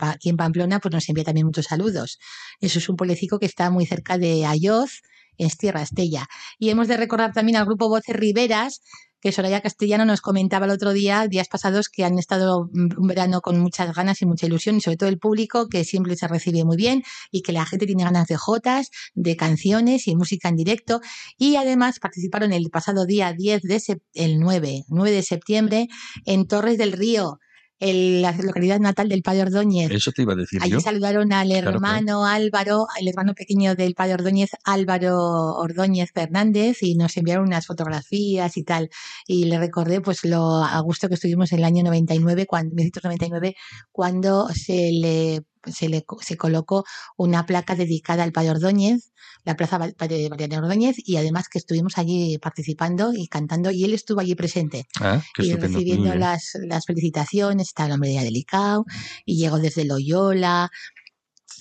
[0.00, 2.18] aquí en Pamplona, pues nos envía también muchos saludos.
[2.60, 5.02] Eso es un pueblecito que está muy cerca de Ayoz,
[5.38, 6.26] es Tierra Estella.
[6.58, 8.80] Y hemos de recordar también al grupo Voces Riveras,
[9.26, 13.40] que Soraya Castellano nos comentaba el otro día, días pasados, que han estado un verano
[13.40, 16.64] con muchas ganas y mucha ilusión, y sobre todo el público, que siempre se recibe
[16.64, 20.54] muy bien y que la gente tiene ganas de jotas, de canciones y música en
[20.54, 21.00] directo.
[21.36, 25.88] Y además participaron el pasado día 10 de el 9, 9 de septiembre
[26.24, 27.40] en Torres del Río
[27.78, 29.90] la localidad natal del Padre Ordóñez.
[29.90, 34.14] Eso te iba a decir Allí saludaron al hermano Álvaro, el hermano pequeño del Padre
[34.14, 35.16] Ordóñez, Álvaro
[35.56, 38.88] Ordóñez Fernández, y nos enviaron unas fotografías y tal.
[39.26, 43.56] Y le recordé pues lo a gusto que estuvimos en el año 99, cuando, 1999,
[43.92, 46.84] cuando se le se le se colocó
[47.16, 49.12] una placa dedicada al Padre Ordóñez,
[49.44, 53.94] la Plaza de Mariano Ordóñez, y además que estuvimos allí participando y cantando, y él
[53.94, 54.86] estuvo allí presente.
[55.00, 58.84] Ah, y recibiendo las, las felicitaciones, está el hombre de Delicado,
[59.24, 60.70] y llegó desde Loyola,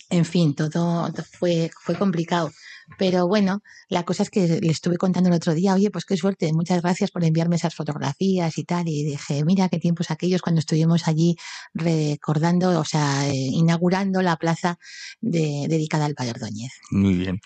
[0.09, 2.51] en fin, todo fue, fue complicado.
[2.97, 6.17] Pero bueno, la cosa es que le estuve contando el otro día, oye, pues qué
[6.17, 8.87] suerte, muchas gracias por enviarme esas fotografías y tal.
[8.87, 11.35] Y dije, mira qué tiempos aquellos cuando estuvimos allí
[11.73, 14.77] recordando, o sea, eh, inaugurando la plaza
[15.21, 16.71] dedicada al Padre Ordóñez.
[16.91, 17.39] Muy bien.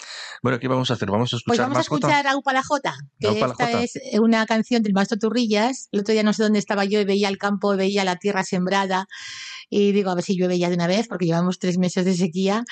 [0.43, 1.09] Bueno, ¿qué vamos a hacer?
[1.09, 4.45] Vamos a escuchar Pues vamos a escuchar a Upa la Jota, que esta es una
[4.45, 5.89] canción del maestro Turrillas.
[5.91, 8.43] El otro día no sé dónde estaba yo y veía el campo, veía la tierra
[8.43, 9.07] sembrada
[9.69, 12.15] y digo, a ver si llueve ya de una vez, porque llevamos tres meses de
[12.15, 12.63] sequía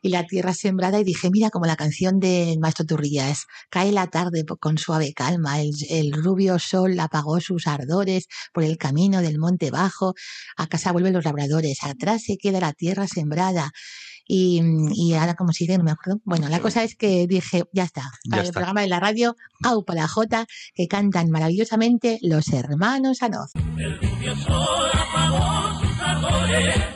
[0.00, 0.98] y la tierra sembrada.
[0.98, 5.12] Y dije, mira, como la canción del maestro Turría es, cae la tarde con suave
[5.12, 10.14] calma, el, el rubio sol apagó sus ardores por el camino del monte bajo,
[10.56, 13.72] a casa vuelven los labradores, atrás se queda la tierra sembrada.
[14.28, 14.60] Y,
[14.92, 16.20] y, ahora como sigue, no me acuerdo.
[16.24, 19.84] Bueno, la cosa es que dije, ya está, para el programa de la radio, Au
[19.84, 23.52] para la J, que cantan maravillosamente los hermanos Anoz.
[23.54, 24.00] El
[26.20, 26.95] por el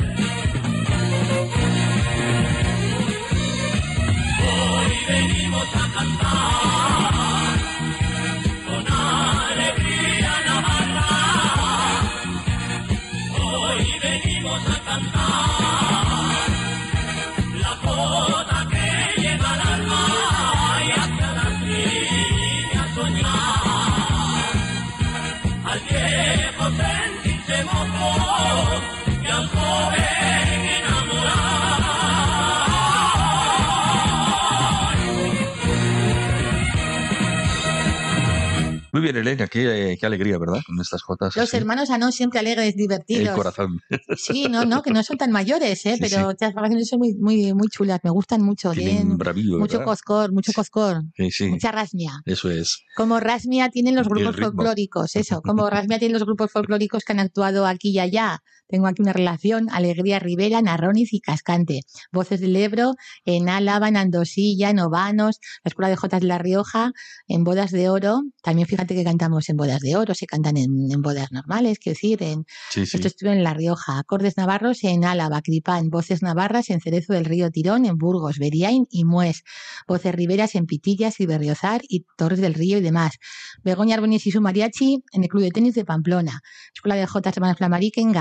[39.21, 40.61] Elena, qué, qué alegría, ¿verdad?
[40.65, 41.35] Con estas jotas.
[41.35, 43.29] Los hermanos Anón siempre alegres, divertidos.
[43.29, 43.79] El corazón.
[44.17, 45.95] Sí, no, no, que no son tan mayores, ¿eh?
[45.95, 48.71] Sí, pero las vacaciones son muy, muy, muy chulas, me gustan mucho.
[48.71, 49.85] Tienen bravío, mucho ¿verdad?
[49.85, 52.21] coscor, mucho coscor, Sí, sí, mucha rasmia.
[52.25, 52.83] eso es.
[52.95, 57.19] Como Rasmia tienen los grupos folclóricos, eso, como Rasmia tienen los grupos folclóricos que han
[57.19, 58.39] actuado aquí y allá.
[58.71, 61.81] Tengo aquí una relación, Alegría Rivera, Narronis y Cascante.
[62.11, 66.37] Voces del Ebro, en Álava, en Andosilla, en Obanos, la Escuela de Jotas de La
[66.37, 66.93] Rioja,
[67.27, 68.21] en Bodas de Oro.
[68.41, 71.95] También fíjate que cantamos en Bodas de Oro, se cantan en, en bodas normales, quiero
[71.95, 72.95] decir, en, Sí, sí.
[72.97, 73.99] esto estuvo en La Rioja.
[73.99, 75.89] Acordes navarros en Álava, Cripán.
[75.89, 79.43] Voces navarras en Cerezo del Río Tirón, en Burgos, Beriain y Mues.
[79.87, 83.17] Voces riberas en Pitillas y Berriozar y Torres del Río y demás.
[83.63, 86.41] Begoña Arboniz y su mariachi en el Club de Tenis de Pamplona.
[86.73, 88.11] Escuela de Jotas Hermanas Flamarique en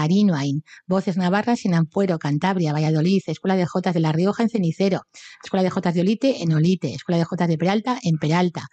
[0.86, 3.22] Voces navarras en Ampuero, Cantabria, Valladolid.
[3.26, 5.02] Escuela de Jotas de La Rioja en Cenicero.
[5.42, 6.94] Escuela de Jotas de Olite en Olite.
[6.94, 8.66] Escuela de Jotas de Peralta en Peralta.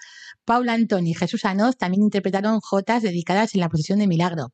[0.45, 4.49] Paula Antoni y Jesús Anoz también interpretaron jotas dedicadas en la procesión de Milagro.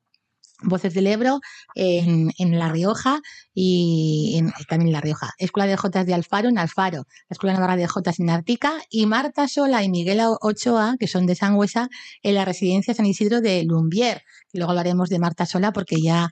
[0.65, 1.39] Voces del Ebro
[1.75, 3.19] en, en La Rioja
[3.53, 5.31] y en- también en La Rioja.
[5.37, 6.99] Escuela de Jotas de Alfaro en Alfaro.
[7.27, 11.25] La Escuela Navarra de Jotas en Artica y Marta Sola y Miguel Ochoa, que son
[11.25, 11.89] de Sangüesa,
[12.21, 14.21] en la residencia San Isidro de Lumbier.
[14.53, 16.29] Luego hablaremos de Marta Sola porque ya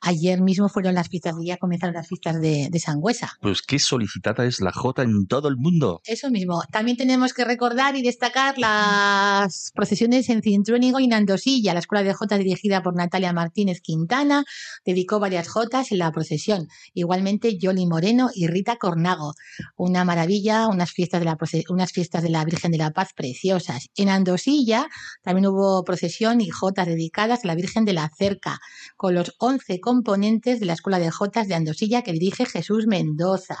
[0.00, 3.32] ayer mismo fueron las fiestas, ya comenzaron las fiestas de, de Sangüesa.
[3.40, 6.00] Pues qué solicitada es la jota en todo el mundo.
[6.04, 6.62] Eso mismo.
[6.72, 11.74] También tenemos que recordar y destacar las procesiones en Cintruénigo y en Andosilla.
[11.74, 14.44] La escuela de Jotas dirigida por Natalia Martínez Quintana
[14.84, 16.68] dedicó varias Jotas en la procesión.
[16.94, 19.34] Igualmente Yoli Moreno y Rita Cornago.
[19.76, 21.38] Una maravilla, unas fiestas de la,
[21.68, 23.88] unas fiestas de la Virgen de la Paz preciosas.
[23.96, 24.88] En Andosilla
[25.22, 28.58] también hubo procesión y Jotas dedicadas a la Virgen de la Cerca,
[28.96, 33.56] con los 11 componentes de la escuela de Jotas de Andosilla que dirige Jesús Mendoza.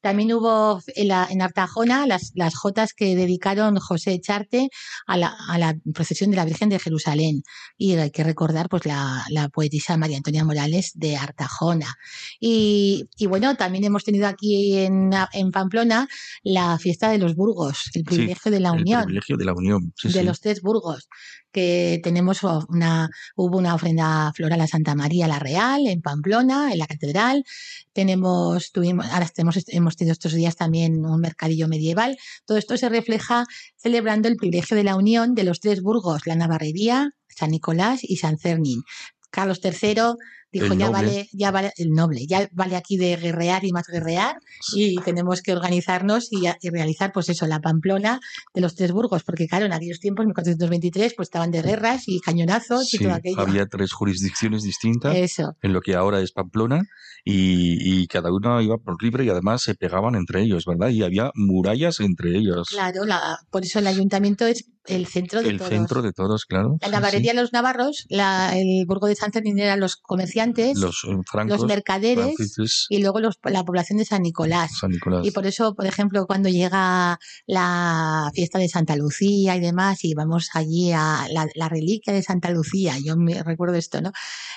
[0.00, 4.68] También hubo en, la- en Artajona las, las jotas que dedicaron José Charte
[5.08, 7.42] a la, a la procesión de la Virgen de Jerusalén.
[7.76, 11.94] Y hay que recordar pues la, la poetisa María Antonia Morales de Artajona.
[12.40, 16.06] Y, y bueno, también hemos tenido aquí en, en Pamplona
[16.44, 19.92] la fiesta de los Burgos, el privilegio de la El Unión privilegio de la unión.
[19.96, 20.26] Sí, de sí.
[20.26, 21.08] los tres burgos
[21.52, 26.78] que tenemos una hubo una ofrenda floral a Santa María la Real en Pamplona en
[26.78, 27.44] la catedral.
[27.92, 32.16] Tenemos tuvimos ahora tenemos hemos tenido estos días también un mercadillo medieval.
[32.44, 33.44] Todo esto se refleja
[33.76, 38.16] celebrando el privilegio de la unión de los tres burgos la Navarrería San Nicolás y
[38.16, 38.82] San Cernín.
[39.30, 40.14] Carlos III
[40.50, 43.86] dijo El ya vale ya vale el noble ya vale aquí de guerrear y más
[43.86, 44.36] guerrear
[44.74, 48.20] y tenemos que organizarnos y, y realizar pues eso la Pamplona
[48.54, 52.20] de los tres burgos, porque claro, en aquellos tiempos, 1423, pues estaban de guerras y
[52.20, 53.40] cañonazos y Sí, todo aquello.
[53.40, 56.82] había tres jurisdicciones distintas Eso, en lo que ahora es Pamplona
[57.24, 60.88] y, y cada uno iba por libre y además se pegaban entre ellos, ¿verdad?
[60.90, 62.68] Y había murallas entre ellos.
[62.70, 65.70] claro, la- por eso el ayuntamiento es el centro de el todos.
[65.70, 66.78] centro de todos, claro.
[66.80, 69.98] la sí, navarrería de los navarros, la- el burgo de San Fermín eran los sí.
[70.38, 74.70] Comerciantes, Los eh, francos, los mercaderes franceses, y luego los- la población de San Nicolás.
[74.80, 75.26] San Nicolás.
[75.26, 80.14] Y por eso, por ejemplo, cuando llega la fiesta de Santa Lucía y demás, y
[80.14, 84.12] vamos allí a la, la reliquia de Santa Lucía, yo me recuerdo esto, ¿no?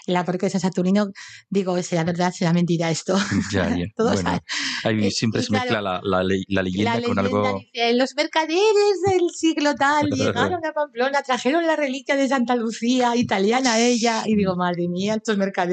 [0.08, 1.12] La parroquia de San Saturnino,
[1.50, 3.16] digo, será verdad, será mentira esto.
[3.52, 3.86] Ya, ya.
[3.96, 4.40] Todos Bueno,
[4.84, 7.60] ahí Eh, siempre y se claro, mezcla la, la, la leyenda La con leyenda algo.
[7.60, 13.16] dice, los mercaderes del siglo tal llegaron a Pamplona, trajeron la reliquia de Santa Lucía,
[13.16, 15.71] italiana ella, y digo, madre mía, estos mercaderes.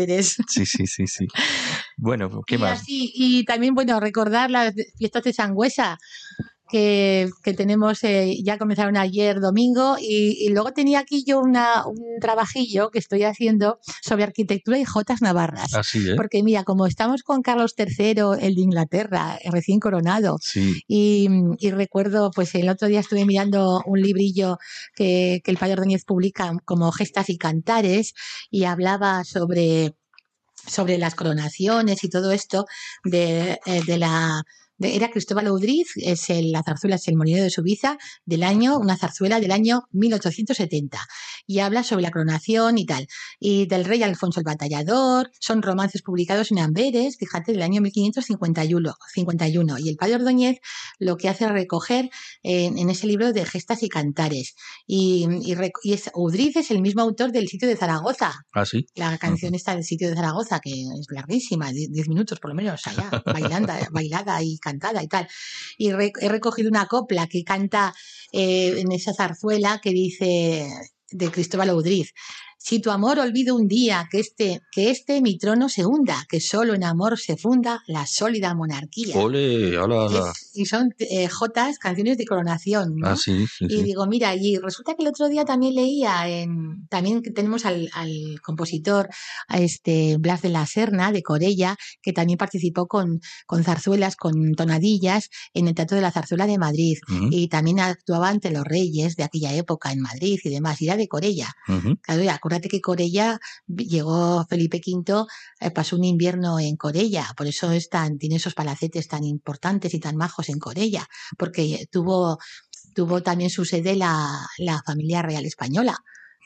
[0.48, 1.26] Sí, sí, sí, sí.
[1.96, 2.80] Bueno, ¿qué y más?
[2.80, 5.98] así, y también, bueno, recordar las fiestas de Sangüesa,
[6.68, 11.86] que, que tenemos, eh, ya comenzaron ayer domingo, y, y luego tenía aquí yo una,
[11.86, 15.74] un trabajillo que estoy haciendo sobre arquitectura y jotas navarras.
[15.74, 16.14] Así, ¿eh?
[16.16, 21.70] Porque mira, como estamos con Carlos III, el de Inglaterra, recién coronado, Sí, y, y
[21.70, 24.58] recuerdo, pues el otro día estuve mirando un librillo
[24.94, 28.14] que, que el padre Ordóñez publica como Gestas y Cantares
[28.50, 29.94] y hablaba sobre
[30.66, 32.66] sobre las coronaciones y todo esto
[33.04, 34.42] de, eh, de la
[34.80, 38.96] era Cristóbal Udriz, es el, la zarzuela es el molinero de Subiza del año, una
[38.96, 40.98] zarzuela del año 1870
[41.46, 43.08] y habla sobre la coronación y tal.
[43.40, 48.94] Y del rey Alfonso el Batallador, son romances publicados en Amberes, fíjate, del año 1551.
[49.14, 49.78] 51.
[49.78, 50.58] Y el padre Ordóñez
[50.98, 52.10] lo que hace es recoger
[52.42, 54.54] en, ese libro de gestas y cantares.
[54.86, 58.32] Y, y, es, Udriz es el mismo autor del sitio de Zaragoza.
[58.52, 58.86] Ah, sí.
[58.94, 62.86] La canción está del sitio de Zaragoza, que es larguísima, 10 minutos por lo menos
[62.86, 65.28] allá, bailando, bailada y cantada y tal.
[65.76, 67.94] Y he recogido una copla que canta
[68.32, 70.68] eh, en esa zarzuela que dice
[71.10, 72.12] de Cristóbal Udriz.
[72.68, 76.38] Si tu amor olvido un día que este, que este mi trono se hunda, que
[76.38, 79.16] solo en amor se funda la sólida monarquía.
[79.16, 82.96] Ole, hola, y son eh, jotas, canciones de coronación.
[82.96, 83.08] ¿no?
[83.08, 87.22] Ah, sí, y digo, mira, y resulta que el otro día también leía, en, también
[87.22, 89.08] tenemos al, al compositor,
[89.46, 94.52] a este Blas de la Serna, de Corella, que también participó con, con zarzuelas, con
[94.52, 96.98] tonadillas en el Teatro de la Zarzuela de Madrid.
[97.30, 100.82] Y también actuaba ante los reyes de aquella época en Madrid y demás.
[100.82, 101.48] Y era de Corella.
[102.02, 102.22] Claro,
[102.60, 105.26] que Corella llegó Felipe V,
[105.60, 107.88] eh, pasó un invierno en Corella, por eso es
[108.18, 111.06] tiene esos palacetes tan importantes y tan majos en Corella,
[111.36, 112.38] porque tuvo,
[112.94, 115.98] tuvo también su sede la familia real española.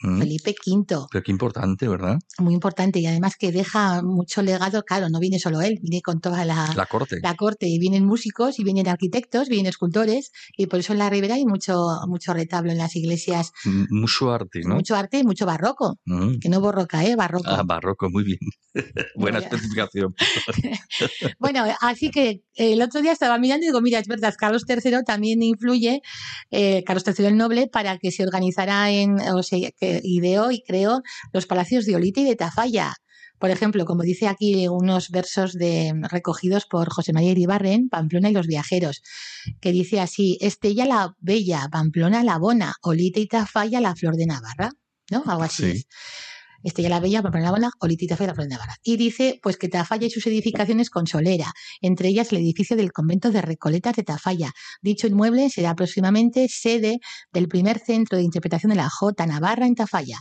[0.03, 0.19] Mm.
[0.19, 1.07] Felipe V.
[1.09, 2.19] Pero qué importante, ¿verdad?
[2.37, 6.19] Muy importante y además que deja mucho legado, claro, no viene solo él, viene con
[6.19, 7.19] toda la, la corte.
[7.23, 11.09] La corte y vienen músicos y vienen arquitectos, vienen escultores y por eso en la
[11.09, 13.53] Ribera hay mucho, mucho retablo en las iglesias.
[13.63, 14.75] Mucho arte, ¿no?
[14.75, 15.99] Mucho arte y mucho barroco.
[16.05, 16.39] Mm.
[16.39, 17.15] Que no borroca, ¿eh?
[17.15, 17.49] Barroco.
[17.49, 18.39] Ah, barroco, muy bien.
[19.15, 20.13] Buena especificación.
[21.39, 25.03] bueno, así que el otro día estaba mirando y digo, mira, es verdad, Carlos III
[25.05, 26.01] también influye,
[26.51, 30.63] eh, Carlos III el Noble, para que se organizara en, o sea, que ideó y
[30.63, 32.93] creó los palacios de Olite y de Tafalla.
[33.39, 38.33] Por ejemplo, como dice aquí unos versos de, recogidos por José María Iribarren, Pamplona y
[38.33, 39.01] los viajeros,
[39.59, 44.27] que dice así, Estella la Bella, Pamplona la Bona, Olite y Tafalla la Flor de
[44.27, 44.71] Navarra,
[45.11, 45.23] ¿no?
[45.25, 45.83] Algo así
[46.63, 46.73] es.
[46.73, 48.75] Estella la Bella, Pamplona la Bona, Olite y Tafalla la Flor de Navarra.
[48.83, 52.91] Y dice, pues que Tafalla y sus edificaciones con solera, entre ellas el edificio del
[52.91, 54.51] convento de Recoletas de Tafalla.
[54.81, 56.99] Dicho inmueble será próximamente sede
[57.31, 60.17] del primer centro de interpretación de la Jota Navarra en Tafalla.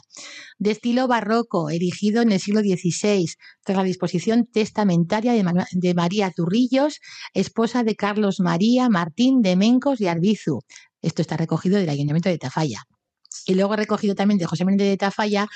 [0.59, 3.27] De estilo barroco, erigido en el siglo XVI,
[3.65, 7.01] tras la disposición testamentaria de, María Turrillos,
[7.35, 10.61] esposa de Carlos María Martín de Mencos y Arbizu.
[11.01, 12.83] Esto está recogido del Ayuntamiento de Tafalla.
[13.47, 15.49] Y luego recogido también de José Méndez de Tafalla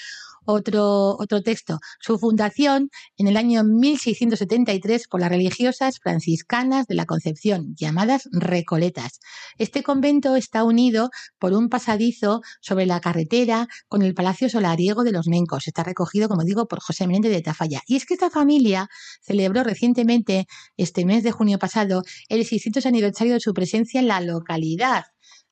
[0.47, 1.79] otro, otro texto.
[2.01, 9.21] Su fundación en el año 1673 por las religiosas franciscanas de la Concepción, llamadas Recoletas.
[9.59, 15.13] Este convento está unido por un pasadizo sobre la carretera con el Palacio Solariego de
[15.13, 15.67] los Mencos.
[15.67, 17.83] Está recogido, como digo, por José Menéndez de Tafalla.
[17.87, 18.89] Y es que esta familia
[19.23, 24.21] celebró recientemente, este mes de junio pasado, el 600 aniversario de su presencia en la
[24.21, 25.05] localidad.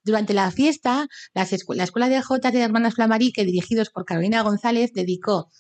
[0.05, 5.51] Durante la fiesta, la Escuela de Jotas de Hermanas Flamarique, dirigidos por Carolina González, dedicó,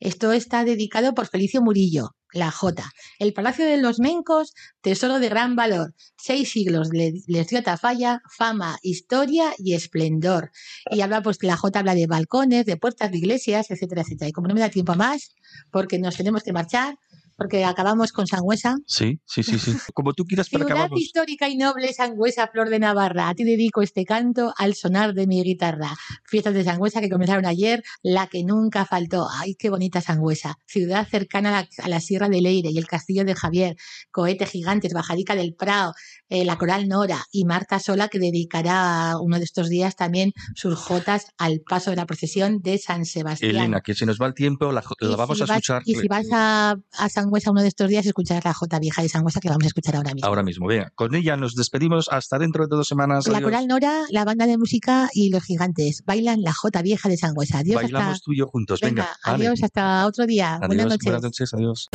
[0.00, 2.82] esto está dedicado por Felicio Murillo, la J.
[3.20, 5.94] El Palacio de los Mencos, tesoro de gran valor.
[6.16, 10.50] Seis siglos les dio Tafalla, fama, historia y esplendor.
[10.90, 14.28] Y habla, pues, la J habla de balcones, de puertas de iglesias, etcétera, etcétera.
[14.28, 15.36] Y como no me da tiempo más,
[15.70, 16.96] porque nos tenemos que marchar,
[17.36, 18.76] porque acabamos con Sangüesa.
[18.86, 19.72] Sí, sí, sí, sí.
[19.94, 23.28] Como tú quieras, pero Ciudad histórica y noble Sangüesa, Flor de Navarra.
[23.28, 25.96] A ti dedico este canto al sonar de mi guitarra.
[26.24, 29.28] Fiestas de Sangüesa que comenzaron ayer, la que nunca faltó.
[29.30, 30.56] Ay, qué bonita Sangüesa.
[30.66, 33.76] Ciudad cercana a la, Sierra de Leire y el Castillo de Javier.
[34.10, 35.94] Cohete gigantes, Bajadica del Prado,
[36.28, 40.76] eh, la Coral Nora y Marta Sola que dedicará uno de estos días también sus
[40.76, 43.50] jotas al paso de la procesión de San Sebastián.
[43.50, 44.82] Elena, que si nos va el tiempo la,
[45.16, 45.82] vamos a escuchar.
[45.84, 49.08] Y si vas a, a Sangüesa uno de estos días, escuchar la J vieja de
[49.08, 50.26] Sangüesa que la vamos a escuchar ahora mismo.
[50.26, 50.90] Ahora mismo, venga.
[50.94, 53.26] Con ella nos despedimos hasta dentro de dos semanas.
[53.28, 57.16] La Coral Nora, la banda de música y los gigantes bailan la J vieja de
[57.16, 57.58] Sangüesa.
[57.58, 57.82] Adiós.
[57.82, 58.80] Bailamos tú y yo juntos.
[58.80, 60.60] Venga, adiós, hasta otro día.
[60.66, 61.04] buenas noches.
[61.04, 61.88] Buenas noches, adiós.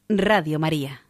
[0.09, 1.03] Radio María.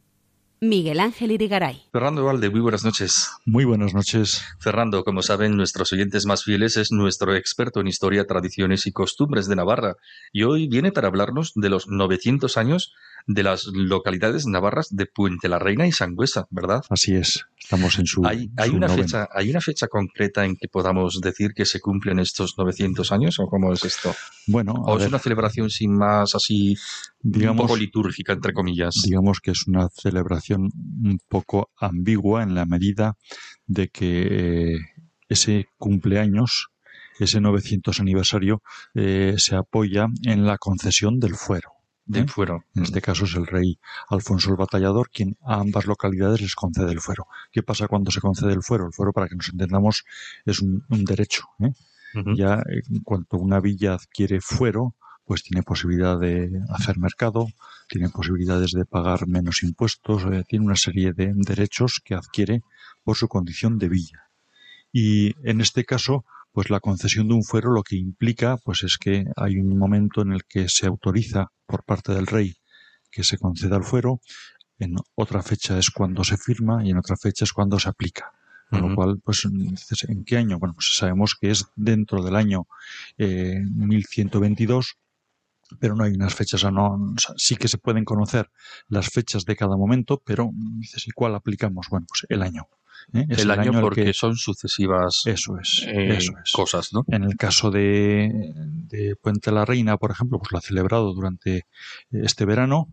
[0.60, 1.84] Miguel Ángel Irigaray.
[1.92, 3.30] Fernando Valde, muy buenas noches.
[3.44, 4.42] Muy buenas noches.
[4.58, 9.46] Fernando, como saben nuestros oyentes más fieles, es nuestro experto en historia, tradiciones y costumbres
[9.46, 9.94] de Navarra
[10.32, 12.92] y hoy viene para hablarnos de los 900 años
[13.26, 16.82] de las localidades navarras de Puente la Reina y Sangüesa, ¿verdad?
[16.90, 18.26] Así es, estamos en su.
[18.26, 22.18] ¿Hay, hay una, fecha, ¿Hay una fecha concreta en que podamos decir que se cumplen
[22.18, 24.14] estos 900 años o cómo es esto?
[24.46, 26.76] Bueno, ¿O es una celebración sin más así,
[27.20, 28.94] digamos, un poco litúrgica, entre comillas?
[29.04, 30.70] Digamos que es una celebración
[31.02, 33.16] un poco ambigua en la medida
[33.66, 34.78] de que eh,
[35.28, 36.68] ese cumpleaños
[37.20, 38.60] ese 900 aniversario
[38.94, 41.73] eh, se apoya en la concesión del fuero
[42.06, 42.64] del fuero.
[42.74, 43.78] En este caso es el rey
[44.08, 47.26] Alfonso el Batallador quien a ambas localidades les concede el fuero.
[47.50, 48.86] ¿Qué pasa cuando se concede el fuero?
[48.86, 50.04] El fuero, para que nos entendamos,
[50.44, 51.44] es un, derecho.
[51.60, 51.72] ¿eh?
[52.36, 54.94] Ya en cuanto una villa adquiere fuero,
[55.24, 57.48] pues tiene posibilidad de hacer mercado,
[57.88, 62.62] tiene posibilidades de pagar menos impuestos, eh, tiene una serie de derechos que adquiere
[63.02, 64.28] por su condición de villa.
[64.92, 68.96] Y en este caso, pues la concesión de un fuero lo que implica pues es
[68.96, 72.56] que hay un momento en el que se autoriza por parte del rey
[73.10, 74.20] que se conceda el fuero,
[74.78, 78.32] en otra fecha es cuando se firma y en otra fecha es cuando se aplica.
[78.70, 80.58] Con lo cual, pues, ¿en qué año?
[80.58, 82.66] Bueno, pues sabemos que es dentro del año
[83.18, 84.96] eh, 1122,
[85.78, 88.50] pero no hay unas fechas, no, sí que se pueden conocer
[88.88, 91.88] las fechas de cada momento, pero dices, ¿y cuál aplicamos?
[91.90, 92.68] Bueno, pues el año.
[93.12, 93.26] ¿eh?
[93.28, 96.18] el, año, porque son sucesivas eso es, eh,
[96.52, 97.04] cosas, ¿no?
[97.08, 101.66] En el caso de, de, Puente la Reina, por ejemplo, pues lo ha celebrado durante
[102.10, 102.88] este verano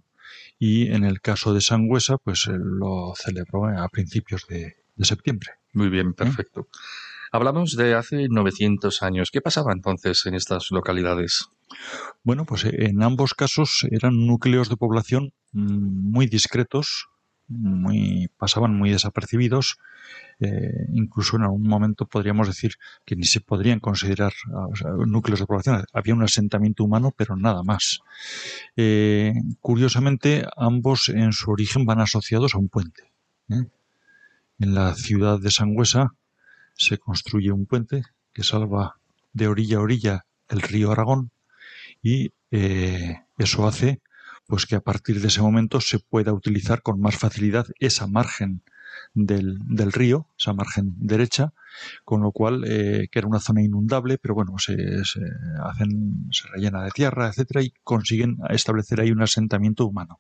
[0.60, 5.54] y en el caso de Sangüesa, pues lo celebró a principios de, septiembre.
[5.74, 6.68] Muy bien, perfecto.
[7.32, 9.32] Hablamos de hace 900 años.
[9.32, 11.50] ¿Qué pasaba entonces en estas localidades?
[12.24, 17.08] Bueno, pues en ambos casos eran núcleos de población mm, muy discretos,
[17.48, 19.78] muy, pasaban muy desapercibidos.
[20.40, 22.74] Eh, incluso en algún momento podríamos decir
[23.06, 24.34] que ni se podrían considerar
[25.06, 25.86] núcleos de población.
[25.94, 28.00] Había un asentamiento humano, pero nada más.
[28.76, 33.12] Eh, curiosamente, ambos en su origen van asociados a un puente.
[33.50, 33.66] ¿eh?
[34.60, 36.16] En la ciudad de Sangüesa
[36.76, 38.04] se construye un puente
[38.34, 38.98] que salva
[39.34, 41.32] de orilla a orilla el río Aragón
[42.02, 42.34] y
[43.38, 44.02] eso hace
[44.48, 48.64] pues que a partir de ese momento se pueda utilizar con más facilidad esa margen
[49.14, 51.54] del, del río, esa margen derecha,
[52.04, 54.76] con lo cual, eh, que era una zona inundable, pero bueno, se,
[55.64, 60.20] hacen, se rellena de tierra, etcétera, y consiguen establecer ahí un asentamiento humano.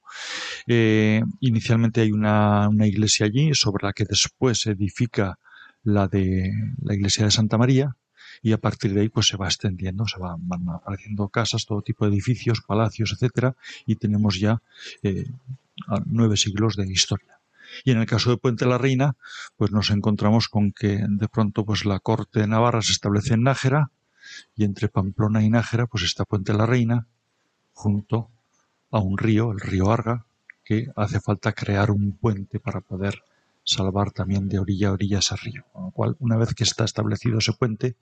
[0.67, 5.39] Eh, inicialmente hay una, una iglesia allí, sobre la que después se edifica
[5.83, 6.51] la de
[6.81, 7.95] la iglesia de Santa María,
[8.41, 10.41] y a partir de ahí pues se va extendiendo, se van,
[10.73, 14.61] apareciendo casas, todo tipo de edificios, palacios, etcétera, y tenemos ya
[15.03, 15.29] eh,
[16.05, 17.39] nueve siglos de historia.
[17.85, 19.15] Y en el caso de Puente la Reina,
[19.55, 23.43] pues nos encontramos con que de pronto pues la corte de Navarra se establece en
[23.43, 23.91] Nájera
[24.55, 27.07] y entre Pamplona y Nájera pues está Puente la Reina
[27.73, 28.29] junto
[28.91, 30.25] a un río, el río Arga,
[30.65, 33.23] que hace falta crear un puente para poder
[33.63, 35.65] salvar también de orilla a orilla ese río.
[35.71, 37.97] Con lo cual, una vez que está establecido ese puente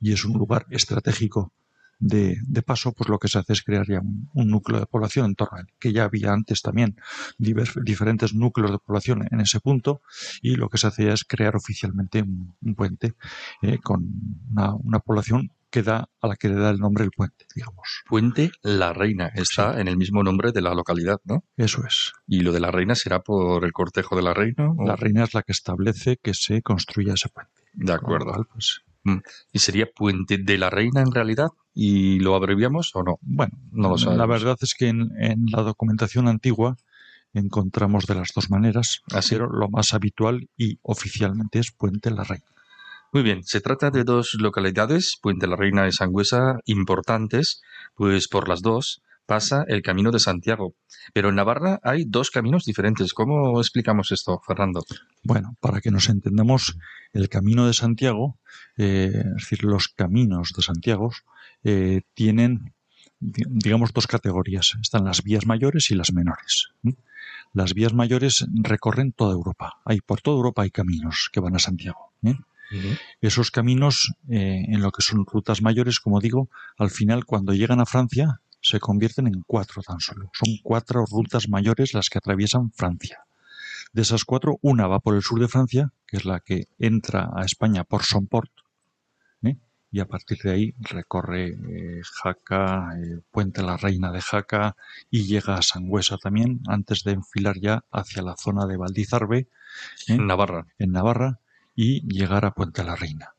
[0.00, 1.52] y es un lugar estratégico
[2.00, 5.34] de, paso, pues lo que se hace es crear ya un, núcleo de población en
[5.34, 6.96] torno a él, que ya había antes también
[7.38, 10.00] diferentes núcleos de población en ese punto,
[10.40, 13.14] y lo que se hace es crear oficialmente un, puente
[13.60, 14.08] eh, con
[14.50, 18.02] una, una población que da, a la que le da el nombre el puente, digamos.
[18.08, 21.44] Puente La Reina, está en el mismo nombre de la localidad, ¿no?
[21.56, 22.12] Eso es.
[22.26, 24.74] ¿Y lo de la reina será por el cortejo de la reina?
[24.78, 27.60] La reina es la que establece que se construya ese puente.
[27.72, 28.46] De acuerdo.
[28.52, 29.18] pues, mm.
[29.52, 31.48] ¿Y sería Puente de la Reina en realidad?
[31.72, 33.18] ¿Y lo abreviamos o no?
[33.22, 34.18] Bueno, no lo sabemos.
[34.18, 35.10] La verdad es que en,
[35.52, 36.76] la documentación antigua
[37.32, 39.34] encontramos de las dos maneras, Así.
[39.34, 42.46] ¿Ah, pero lo más habitual y oficialmente es Puente la Reina.
[43.12, 47.60] Muy bien, se trata de dos localidades, Puente la Reina y Sangüesa, importantes,
[47.96, 50.74] pues por las dos pasa el Camino de Santiago.
[51.12, 53.12] Pero en Navarra hay dos caminos diferentes.
[53.12, 54.82] ¿Cómo explicamos esto, Fernando?
[55.24, 56.76] Bueno, para que nos entendamos,
[57.12, 58.38] el Camino de Santiago,
[58.76, 61.10] eh, es decir, los caminos de Santiago,
[61.64, 62.74] eh, tienen,
[63.18, 64.76] digamos, dos categorías.
[64.80, 66.68] Están las vías mayores y las menores.
[67.52, 69.80] Las vías mayores recorren toda Europa.
[69.84, 72.12] Hay, por toda Europa hay caminos que van a Santiago.
[73.20, 76.48] Esos caminos, eh, en lo que son rutas mayores, como digo,
[76.78, 80.30] al final cuando llegan a Francia se convierten en cuatro tan solo.
[80.32, 83.24] Son cuatro rutas mayores las que atraviesan Francia.
[83.92, 87.30] De esas cuatro, una va por el sur de Francia, que es la que entra
[87.34, 88.52] a España por Somport,
[89.42, 89.56] ¿eh?
[89.90, 94.76] y a partir de ahí recorre eh, Jaca, eh, Puente la Reina de Jaca
[95.10, 99.48] y llega a Sangüesa también antes de enfilar ya hacia la zona de Valdizarbe
[100.06, 100.66] en Navarra.
[100.78, 101.40] En Navarra
[101.82, 103.36] y llegar a Puente la Reina.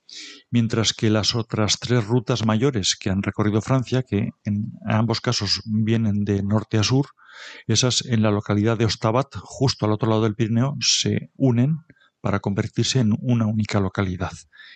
[0.49, 5.61] Mientras que las otras tres rutas mayores que han recorrido Francia, que en ambos casos
[5.65, 7.05] vienen de norte a sur,
[7.67, 11.81] esas en la localidad de Ostabat, justo al otro lado del Pirineo, se unen
[12.19, 14.31] para convertirse en una única localidad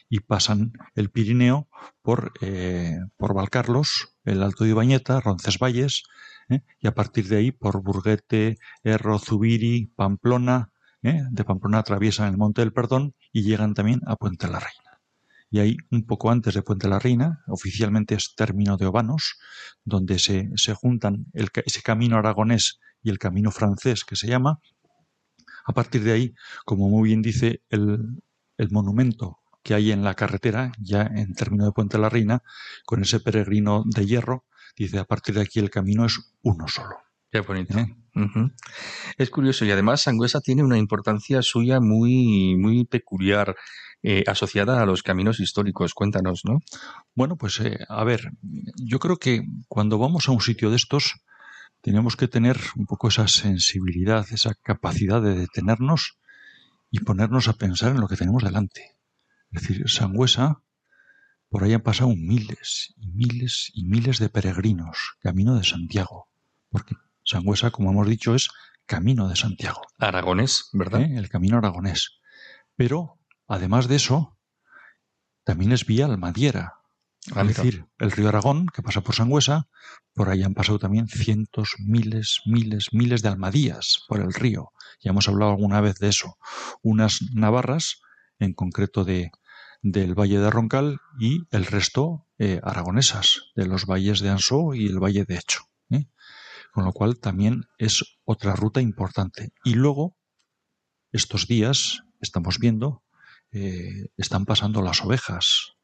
[0.10, 1.68] y pasan el Pirineo
[2.04, 6.04] por, eh, por Valcarlos, el Alto de Ibañeta, Roncesvalles
[6.50, 6.62] ¿eh?
[6.80, 10.70] y a partir de ahí por Burguete, Erro, Zubiri, Pamplona,
[11.06, 11.24] ¿eh?
[11.30, 15.02] de Pamplona atraviesan el Monte del Perdón y llegan también a Puente la Reina.
[15.52, 19.38] Y ahí, un poco antes de Puente la Reina, oficialmente es término de Obanos,
[19.84, 24.60] donde se, se juntan ese camino aragonés y el camino francés que se llama,
[25.66, 26.36] a partir de ahí,
[26.66, 28.22] como muy bien dice el,
[28.58, 32.44] el monumento que hay en la carretera, ya en término de Puente la Reina,
[32.86, 34.46] con ese peregrino de hierro,
[34.78, 36.98] dice, a partir de aquí el camino es uno solo.
[37.36, 37.78] Qué bonito.
[37.78, 37.94] ¿Eh?
[39.18, 43.58] Es curioso y además Sangüesa tiene una importancia suya muy, muy peculiar
[44.04, 45.94] eh, asociada a los caminos históricos.
[45.94, 46.60] Cuéntanos, ¿no?
[47.14, 48.32] Bueno, pues eh, a ver,
[48.78, 51.26] yo creo que cuando vamos a un sitio de estos,
[51.82, 56.18] tenemos que tener un poco esa sensibilidad, esa capacidad de detenernos
[56.90, 58.96] y ponernos a pensar en lo que tenemos delante.
[59.52, 60.62] Es decir, Sangüesa,
[61.50, 66.30] por ahí han pasado miles y miles y miles de peregrinos, camino de Santiago,
[66.70, 68.50] porque Sangüesa, como hemos dicho, es
[68.86, 69.82] camino de Santiago.
[70.00, 71.02] Aragonés, ¿verdad?
[71.02, 71.18] ¿Eh?
[71.18, 72.20] El camino aragonés.
[72.76, 74.38] Pero, además de eso,
[75.44, 76.76] también es vía Almadiera,
[77.28, 79.68] es decir, el río Aragón, que pasa por Sangüesa,
[80.14, 84.72] por ahí han pasado también cientos, miles, miles, miles de almadías por el río.
[85.02, 86.38] Ya hemos hablado alguna vez de eso.
[86.84, 88.02] Unas navarras,
[88.38, 89.32] en concreto de,
[89.82, 94.86] del Valle de Roncal, y el resto eh, aragonesas, de los valles de Ansó y
[94.86, 95.62] el Valle de Hecho.
[96.76, 99.54] Con lo cual también es otra ruta importante.
[99.64, 100.18] Y luego,
[101.14, 103.02] estos días, estamos viendo,
[103.54, 105.78] eh, están pasando las ovejas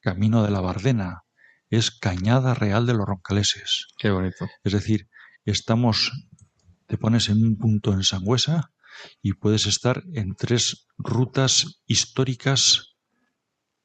[0.00, 1.24] camino de la Bardena,
[1.70, 3.88] es Cañada Real de los Roncaleses.
[3.98, 4.46] Qué bonito.
[4.62, 5.08] Es decir,
[5.44, 6.12] estamos,
[6.86, 8.70] te pones en un punto en Sangüesa
[9.20, 12.96] y puedes estar en tres rutas históricas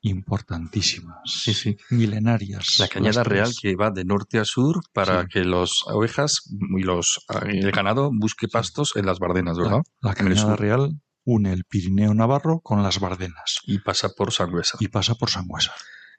[0.03, 1.77] importantísimas, sí, sí.
[1.89, 2.77] milenarias.
[2.79, 5.27] La cañada real que va de norte a sur para sí.
[5.29, 6.43] que las ovejas
[6.77, 9.81] y los el ganado busque pastos en las Bardenas, ¿verdad?
[10.01, 13.59] La, la cañada real une el Pirineo Navarro con las Bardenas.
[13.65, 14.77] Y pasa por Sangüesa.
[14.81, 15.73] Y pasa por Sangüesa.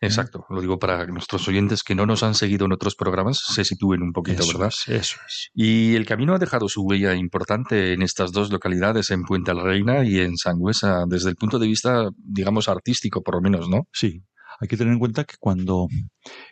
[0.05, 3.39] Exacto, lo digo para que nuestros oyentes que no nos han seguido en otros programas
[3.39, 4.69] se sitúen un poquito, eso ¿verdad?
[4.69, 5.51] Es, eso es.
[5.55, 9.63] Y el camino ha dejado su huella importante en estas dos localidades, en Puente la
[9.63, 13.89] Reina y en Sangüesa, desde el punto de vista, digamos, artístico, por lo menos, ¿no?
[13.93, 14.23] Sí,
[14.61, 15.89] hay que tener en cuenta que cuando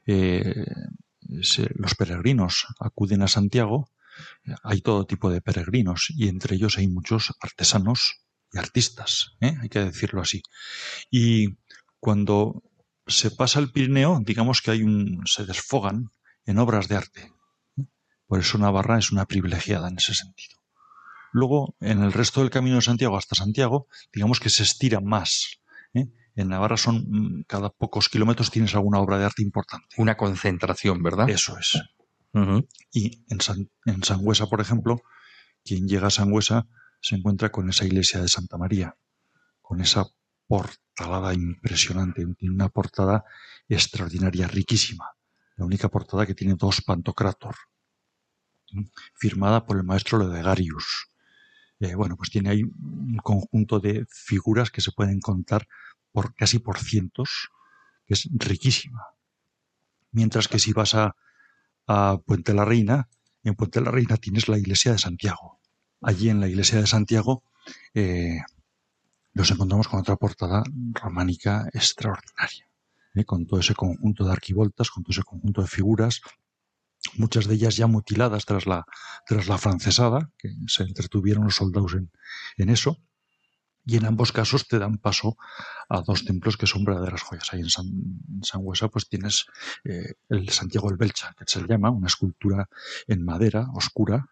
[0.07, 0.65] eh,
[1.43, 3.89] se, los peregrinos acuden a Santiago,
[4.63, 8.23] hay todo tipo de peregrinos y entre ellos hay muchos artesanos
[8.53, 9.55] y artistas, ¿eh?
[9.61, 10.43] hay que decirlo así.
[11.11, 11.57] Y
[11.99, 12.63] cuando
[13.07, 16.11] se pasa el Pirineo, digamos que hay un, se desfogan
[16.45, 17.33] en obras de arte.
[18.27, 20.59] Por eso Navarra es una privilegiada en ese sentido.
[21.33, 25.61] Luego, en el resto del camino de Santiago hasta Santiago, digamos que se estira más.
[25.95, 26.07] ¿eh?
[26.35, 29.95] En Navarra son cada pocos kilómetros tienes alguna obra de arte importante.
[29.99, 31.29] Una concentración, ¿verdad?
[31.29, 31.75] Eso es.
[32.33, 32.69] Uh -huh.
[32.93, 35.03] Y en, San, en Sangüesa, por ejemplo,
[35.65, 36.67] quien llega a Sangüesa
[37.01, 38.97] se encuentra con esa iglesia de Santa María,
[39.61, 40.07] con esa
[40.47, 43.25] portalada impresionante, tiene una portada
[43.69, 45.11] extraordinaria, riquísima.
[45.57, 47.55] La única portada que tiene dos pantocrator,
[49.15, 51.09] firmada por el maestro Ledegarius.
[51.81, 55.67] Eh, bueno, pues tiene ahí un conjunto de figuras que se pueden contar
[56.13, 57.51] por casi por cientos,
[58.07, 59.03] que es riquísima.
[60.11, 61.17] Mientras que si vas a,
[61.87, 63.09] a Puente la Reina,
[63.43, 65.61] en Puente la Reina tienes la iglesia de Santiago.
[66.01, 67.43] Allí en la iglesia de Santiago
[67.95, 68.41] eh,
[69.35, 70.63] nos encontramos con otra portada
[70.93, 72.69] románica extraordinaria,
[73.15, 73.25] ¿eh?
[73.25, 76.21] con todo ese conjunto de arquivoltas, con todo ese conjunto de figuras,
[77.17, 78.85] muchas de ellas ya mutiladas tras la,
[79.27, 82.11] tras la francesada, que se entretuvieron los soldados en,
[82.57, 82.99] en eso,
[83.85, 85.37] y en ambos casos te dan paso
[85.89, 87.53] a dos templos que son verdaderas joyas.
[87.53, 87.87] Ahí en San,
[88.43, 89.47] San Huesa pues tienes
[89.85, 92.69] eh, el Santiago del Belcha, que se llama, una escultura
[93.09, 94.27] en madera oscura,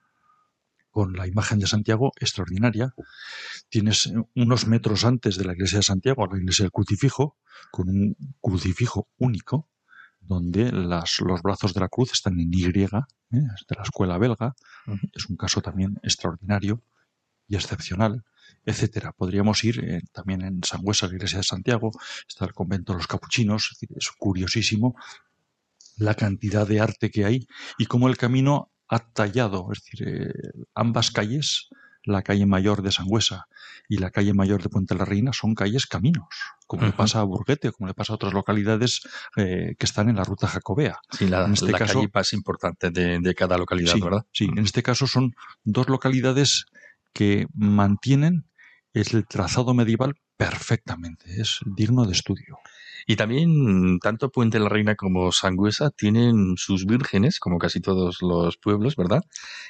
[0.90, 2.94] con la imagen de Santiago extraordinaria.
[3.68, 7.36] Tienes unos metros antes de la iglesia de Santiago, la iglesia del crucifijo,
[7.70, 9.68] con un crucifijo único,
[10.20, 12.70] donde las, los brazos de la cruz están en Y, ¿eh?
[13.30, 14.54] es de la escuela belga.
[15.12, 16.82] Es un caso también extraordinario
[17.48, 18.24] y excepcional.
[18.64, 19.12] etcétera.
[19.12, 21.92] Podríamos ir eh, también en Sangüesa, la iglesia de Santiago,
[22.28, 24.94] está el convento de los capuchinos, es, curiosísimo
[25.96, 27.46] la cantidad de arte que hay
[27.78, 30.32] y cómo el camino ha tallado, es decir, eh,
[30.74, 31.68] ambas calles,
[32.02, 33.46] la calle mayor de Sangüesa
[33.88, 36.26] y la calle mayor de Puente la Reina, son calles caminos,
[36.66, 39.02] como le pasa a Burguete, como le pasa a otras localidades
[39.36, 40.98] eh, que están en la ruta jacobea.
[41.12, 44.26] Sí, la, en este caso, calle más importante de, cada localidad, ¿verdad?
[44.32, 46.64] Sí, en este caso son dos localidades
[47.12, 48.46] que mantienen
[48.92, 52.60] el trazado medieval perfectamente, es digno de estudio.
[53.06, 58.56] Y también tanto Puente la Reina como Sangüesa tienen sus vírgenes, como casi todos los
[58.56, 59.22] pueblos, ¿verdad?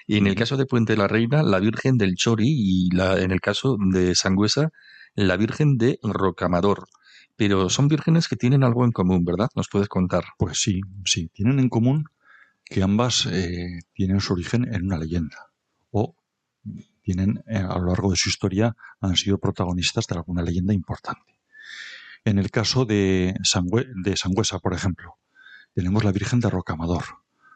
[0.07, 3.33] Y en el caso de Puente la Reina, la Virgen del Chori y la, en
[3.33, 4.71] el caso de Sangüesa,
[5.17, 6.87] la Virgen de Rocamador.
[7.35, 9.49] Pero son vírgenes que tienen algo en común, ¿verdad?
[9.57, 10.23] ¿Nos puedes contar?
[10.39, 12.05] Pues sí, sí, tienen en común
[12.65, 15.51] que ambas eh, tienen su origen en una leyenda
[15.91, 16.15] o
[17.03, 21.37] tienen eh, a lo largo de su historia han sido protagonistas de alguna leyenda importante.
[22.25, 23.35] En el caso de,
[24.05, 25.17] de Sangüesa, por ejemplo,
[25.75, 27.05] tenemos la Virgen de Rocamador.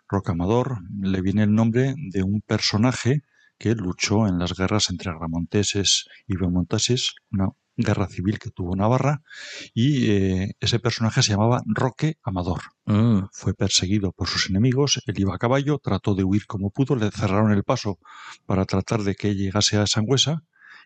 [0.09, 3.23] Rocamador le viene el nombre de un personaje
[3.59, 9.23] que luchó en las guerras entre gramonteses y bemonteses, una guerra civil que tuvo Navarra,
[9.73, 12.61] y eh, ese personaje se llamaba Roque Amador.
[12.87, 13.25] Mm.
[13.33, 17.11] Fue perseguido por sus enemigos, él iba a caballo, trató de huir como pudo, le
[17.11, 17.99] cerraron el paso
[18.47, 20.45] para tratar de que llegase a Sangüesa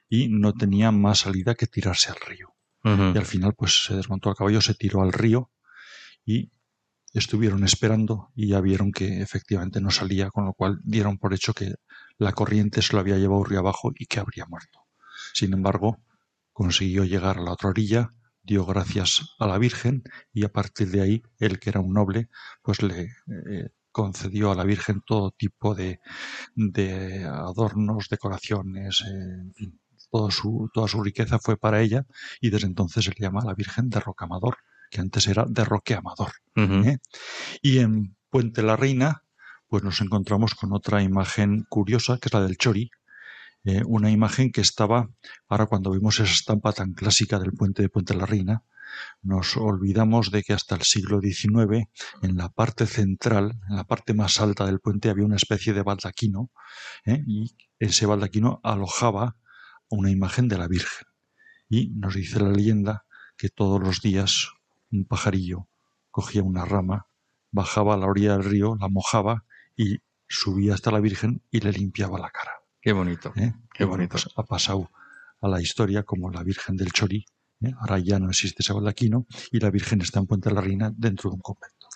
[0.09, 2.55] y no tenía más salida que tirarse al río.
[2.85, 5.51] Y al final pues se desmontó a caballo, se tiró al río
[6.25, 6.51] y
[7.13, 11.53] estuvieron esperando y ya vieron que efectivamente no salía, con lo cual dieron por hecho
[11.53, 11.75] que
[12.17, 14.87] la corriente se lo había llevado río abajo y que habría muerto.
[15.35, 15.99] Sin embargo,
[16.59, 20.03] consiguió llegar a la otra orilla, dio gracias a la Virgen
[20.33, 22.31] y a partir de ahí, él que era un noble,
[22.63, 26.01] pues le eh, concedió a la Virgen todo tipo de,
[26.57, 29.81] de adornos, decoraciones, en fin,
[30.31, 32.07] su, toda su riqueza fue para ella
[32.41, 34.57] y desde entonces se le llama la Virgen de Rocamador,
[34.91, 36.33] que antes era de Roque Amador.
[36.57, 36.99] ¿eh?
[37.63, 39.23] Y en Puente la Reina,
[39.69, 42.91] pues nos encontramos con otra imagen curiosa, que es la del Chori,
[43.65, 45.11] eh, una imagen que estaba,
[45.49, 48.65] ahora cuando vimos esa estampa tan clásica del puente de Puente la Reina,
[49.23, 51.89] nos olvidamos de que hasta el siglo XIX,
[52.23, 55.83] en la parte central, en la parte más alta del puente, había una especie de
[55.83, 56.51] baldaquino,
[57.05, 57.23] ¿eh?
[57.27, 59.37] y ese baldaquino alojaba
[59.89, 61.07] una imagen de la Virgen.
[61.69, 63.05] Y nos dice la leyenda
[63.37, 64.49] que todos los días
[64.91, 65.69] un pajarillo
[66.11, 67.07] cogía una rama,
[67.51, 69.45] bajaba a la orilla del río, la mojaba
[69.77, 72.58] y subía hasta la Virgen y le limpiaba la cara.
[72.89, 73.35] Qué bonito.
[73.37, 73.53] ¿Eh?
[73.75, 74.13] Qué bonito.
[74.13, 74.91] Pues ha pasado
[75.43, 77.27] a la historia como la Virgen del Chorí.
[77.61, 77.71] ¿eh?
[77.81, 80.91] Ahora ya no existe ese baldaquino y la Virgen está en Puente de la Reina
[80.97, 81.87] dentro de un convento.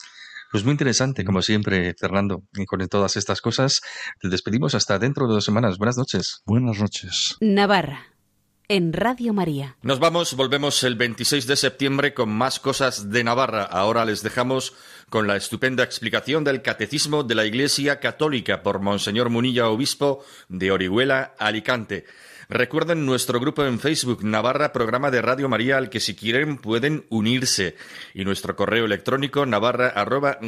[0.50, 2.44] Pues muy interesante, como siempre, Fernando.
[2.52, 3.80] Y con todas estas cosas,
[4.20, 5.78] te despedimos hasta dentro de dos semanas.
[5.78, 6.42] Buenas noches.
[6.44, 7.38] Buenas noches.
[7.40, 8.11] Navarra,
[8.72, 9.76] en Radio María.
[9.82, 13.64] Nos vamos, volvemos el 26 de septiembre con más cosas de Navarra.
[13.64, 14.72] Ahora les dejamos
[15.10, 20.70] con la estupenda explicación del Catecismo de la Iglesia Católica por Monseñor Munilla, obispo de
[20.70, 22.06] Orihuela, Alicante.
[22.48, 27.06] Recuerden nuestro grupo en Facebook, Navarra Programa de Radio María, al que si quieren pueden
[27.08, 27.76] unirse.
[28.14, 30.38] Y nuestro correo electrónico, navarra arroba.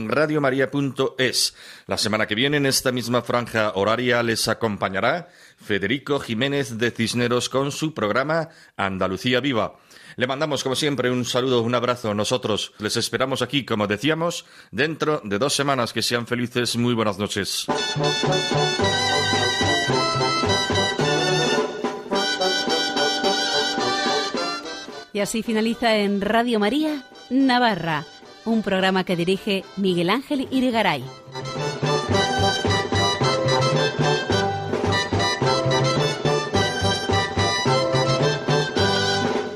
[1.86, 7.49] La semana que viene, en esta misma franja horaria, les acompañará Federico Jiménez de Cisneros
[7.49, 9.78] con su programa Andalucía Viva.
[10.16, 12.14] Le mandamos, como siempre, un saludo, un abrazo.
[12.14, 15.92] Nosotros les esperamos aquí, como decíamos, dentro de dos semanas.
[15.92, 16.76] Que sean felices.
[16.76, 17.66] Muy buenas noches.
[25.15, 28.05] Y así finaliza en Radio María Navarra,
[28.45, 31.05] un programa que dirige Miguel Ángel Irigaray.